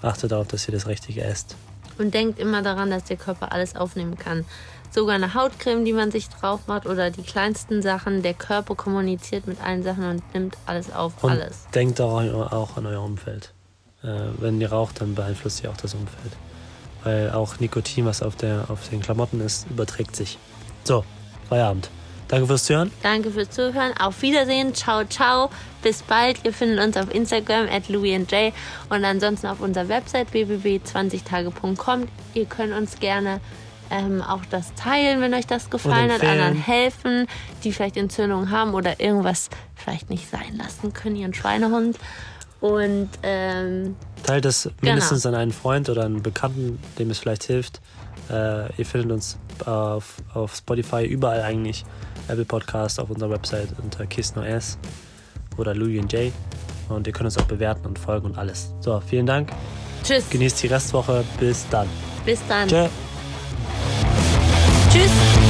achtet 0.02 0.32
darauf, 0.32 0.48
dass 0.48 0.68
ihr 0.68 0.72
das 0.72 0.86
Richtige 0.86 1.22
esst. 1.22 1.56
Und 1.98 2.14
denkt 2.14 2.38
immer 2.38 2.62
daran, 2.62 2.90
dass 2.90 3.04
der 3.04 3.16
Körper 3.16 3.52
alles 3.52 3.74
aufnehmen 3.74 4.16
kann. 4.16 4.44
Sogar 4.90 5.16
eine 5.16 5.34
Hautcreme, 5.34 5.84
die 5.84 5.92
man 5.92 6.10
sich 6.10 6.28
drauf 6.28 6.60
macht 6.66 6.86
oder 6.86 7.10
die 7.10 7.22
kleinsten 7.22 7.82
Sachen. 7.82 8.22
Der 8.22 8.34
Körper 8.34 8.74
kommuniziert 8.74 9.46
mit 9.46 9.60
allen 9.60 9.82
Sachen 9.82 10.08
und 10.08 10.34
nimmt 10.34 10.56
alles 10.64 10.92
auf. 10.92 11.12
Und 11.22 11.32
alles. 11.32 11.66
denkt 11.74 12.00
auch, 12.00 12.76
an 12.76 12.86
euer 12.86 13.02
Umfeld. 13.02 13.52
Äh, 14.02 14.18
wenn 14.38 14.60
ihr 14.60 14.70
raucht, 14.70 15.00
dann 15.00 15.14
beeinflusst 15.14 15.62
ihr 15.62 15.70
auch 15.70 15.76
das 15.76 15.94
Umfeld. 15.94 16.32
Weil 17.04 17.30
auch 17.32 17.58
Nikotin, 17.60 18.06
was 18.06 18.22
auf, 18.22 18.36
der, 18.36 18.66
auf 18.68 18.88
den 18.88 19.00
Klamotten 19.00 19.40
ist, 19.40 19.68
überträgt 19.68 20.16
sich. 20.16 20.38
So, 20.84 21.04
Feierabend. 21.48 21.90
Danke 22.28 22.46
fürs 22.46 22.64
Zuhören. 22.64 22.90
Danke 23.02 23.30
fürs 23.30 23.50
Zuhören. 23.50 23.92
Auf 23.98 24.20
Wiedersehen. 24.22 24.74
Ciao, 24.74 25.04
ciao. 25.04 25.50
Bis 25.82 26.02
bald. 26.02 26.44
Ihr 26.44 26.52
findet 26.52 26.84
uns 26.84 26.96
auf 26.96 27.12
Instagram 27.14 27.68
at 27.70 27.88
louisandj 27.88 28.52
und 28.90 29.04
ansonsten 29.04 29.46
auf 29.46 29.60
unserer 29.60 29.88
Website 29.88 30.32
www.20tage.com. 30.32 32.08
Ihr 32.34 32.44
könnt 32.44 32.74
uns 32.74 33.00
gerne 33.00 33.40
ähm, 33.90 34.22
auch 34.22 34.44
das 34.50 34.74
teilen, 34.74 35.20
wenn 35.20 35.32
euch 35.32 35.46
das 35.46 35.70
gefallen 35.70 36.12
hat, 36.12 36.22
anderen 36.22 36.54
helfen, 36.54 37.26
die 37.64 37.72
vielleicht 37.72 37.96
Entzündungen 37.96 38.50
haben 38.50 38.74
oder 38.74 39.00
irgendwas 39.00 39.48
vielleicht 39.74 40.10
nicht 40.10 40.28
sein 40.28 40.56
lassen 40.56 40.92
können, 40.92 41.16
ihren 41.16 41.34
Schweinehund. 41.34 41.98
Und 42.60 43.08
ähm, 43.22 43.96
Teilt 44.24 44.44
es 44.44 44.68
mindestens 44.80 45.24
an 45.26 45.34
einen 45.34 45.52
Freund 45.52 45.88
oder 45.88 46.04
einen 46.04 46.22
Bekannten, 46.22 46.78
dem 46.98 47.10
es 47.10 47.20
vielleicht 47.20 47.44
hilft. 47.44 47.80
Äh, 48.30 48.72
ihr 48.76 48.86
findet 48.86 49.12
uns 49.12 49.38
auf, 49.64 50.16
auf 50.34 50.54
Spotify, 50.54 51.04
überall 51.04 51.42
eigentlich. 51.42 51.84
Apple 52.28 52.44
Podcast, 52.44 53.00
auf 53.00 53.10
unserer 53.10 53.30
Website 53.30 53.68
unter 53.82 54.06
Kiss 54.06 54.34
No 54.34 54.42
Ass. 54.42 54.78
oder 55.56 55.74
Louis 55.74 56.04
Jay. 56.10 56.32
Und 56.88 57.06
ihr 57.06 57.12
könnt 57.12 57.26
uns 57.26 57.38
auch 57.38 57.44
bewerten 57.46 57.86
und 57.86 57.98
folgen 57.98 58.26
und 58.26 58.38
alles. 58.38 58.72
So, 58.80 59.00
vielen 59.00 59.26
Dank. 59.26 59.50
Tschüss. 60.04 60.28
Genießt 60.30 60.62
die 60.62 60.68
Restwoche. 60.68 61.24
Bis 61.38 61.66
dann. 61.70 61.88
Bis 62.24 62.40
dann. 62.48 62.68
Tschö. 62.68 62.86
Tschüss. 64.90 65.47